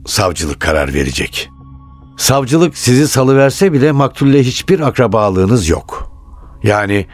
savcılık 0.05 0.59
karar 0.59 0.93
verecek. 0.93 1.49
Savcılık 2.17 2.77
sizi 2.77 3.07
salıverse 3.07 3.73
bile 3.73 3.91
maktulle 3.91 4.43
hiçbir 4.43 4.79
akrabalığınız 4.79 5.69
yok. 5.69 6.11
Yani 6.63 7.07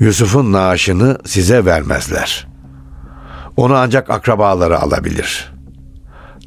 Yusuf'un 0.00 0.52
naaşını 0.52 1.18
size 1.24 1.64
vermezler. 1.64 2.48
Onu 3.56 3.74
ancak 3.74 4.10
akrabaları 4.10 4.78
alabilir. 4.78 5.52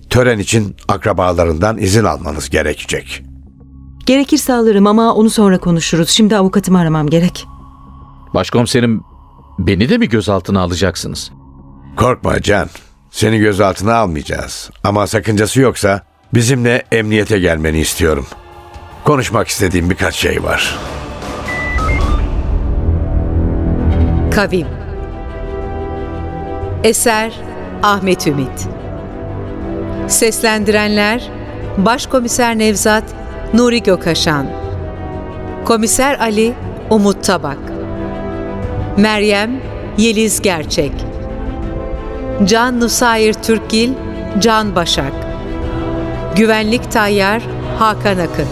Tören 0.09 0.39
için 0.39 0.75
akrabalarından 0.87 1.77
izin 1.77 2.03
almanız 2.03 2.49
gerekecek. 2.49 3.23
Gerekirse 4.05 4.53
alırım 4.53 4.87
ama 4.87 5.13
onu 5.13 5.29
sonra 5.29 5.59
konuşuruz. 5.59 6.09
Şimdi 6.09 6.37
avukatımı 6.37 6.79
aramam 6.79 7.07
gerek. 7.07 7.47
Başkomiserim 8.33 9.03
beni 9.59 9.89
de 9.89 9.97
mi 9.97 10.09
gözaltına 10.09 10.61
alacaksınız? 10.61 11.31
Korkma 11.97 12.41
Can. 12.41 12.69
Seni 13.11 13.39
gözaltına 13.39 13.95
almayacağız. 13.95 14.69
Ama 14.83 15.07
sakıncası 15.07 15.61
yoksa 15.61 16.01
bizimle 16.33 16.83
emniyete 16.91 17.39
gelmeni 17.39 17.79
istiyorum. 17.79 18.27
Konuşmak 19.03 19.47
istediğim 19.47 19.89
birkaç 19.89 20.15
şey 20.15 20.43
var. 20.43 20.77
Kavim 24.31 24.67
Eser 26.83 27.33
Ahmet 27.83 28.27
Ümit 28.27 28.67
Seslendirenler 30.07 31.29
Başkomiser 31.77 32.57
Nevzat 32.57 33.03
Nuri 33.53 33.83
Gökaşan 33.83 34.47
Komiser 35.65 36.19
Ali 36.19 36.53
Umut 36.89 37.23
Tabak 37.23 37.57
Meryem 38.97 39.61
Yeliz 39.97 40.41
Gerçek 40.41 40.91
Can 42.45 42.79
Nusayir 42.79 43.33
Türkgil 43.33 43.93
Can 44.39 44.75
Başak. 44.75 45.11
Güvenlik 46.35 46.91
Tayyar 46.91 47.41
Hakan 47.79 48.17
Akın. 48.17 48.47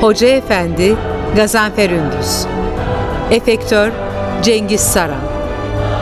Hoca 0.00 0.28
Efendi 0.28 0.96
Gazanfer 1.36 1.90
Ündüz. 1.90 2.46
Efektör 3.30 3.90
Cengiz 4.42 4.80
Saran. 4.80 5.20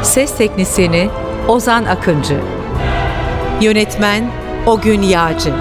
Ses 0.03 0.37
Teknisini 0.37 1.09
Ozan 1.49 1.85
Akıncı. 1.85 2.41
Yönetmen 3.61 4.31
Ogün 4.67 5.03
Yağcı. 5.03 5.53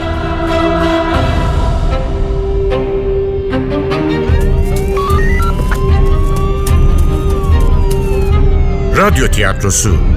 Radyo 8.98 9.28
tiyatrosu 9.28 10.17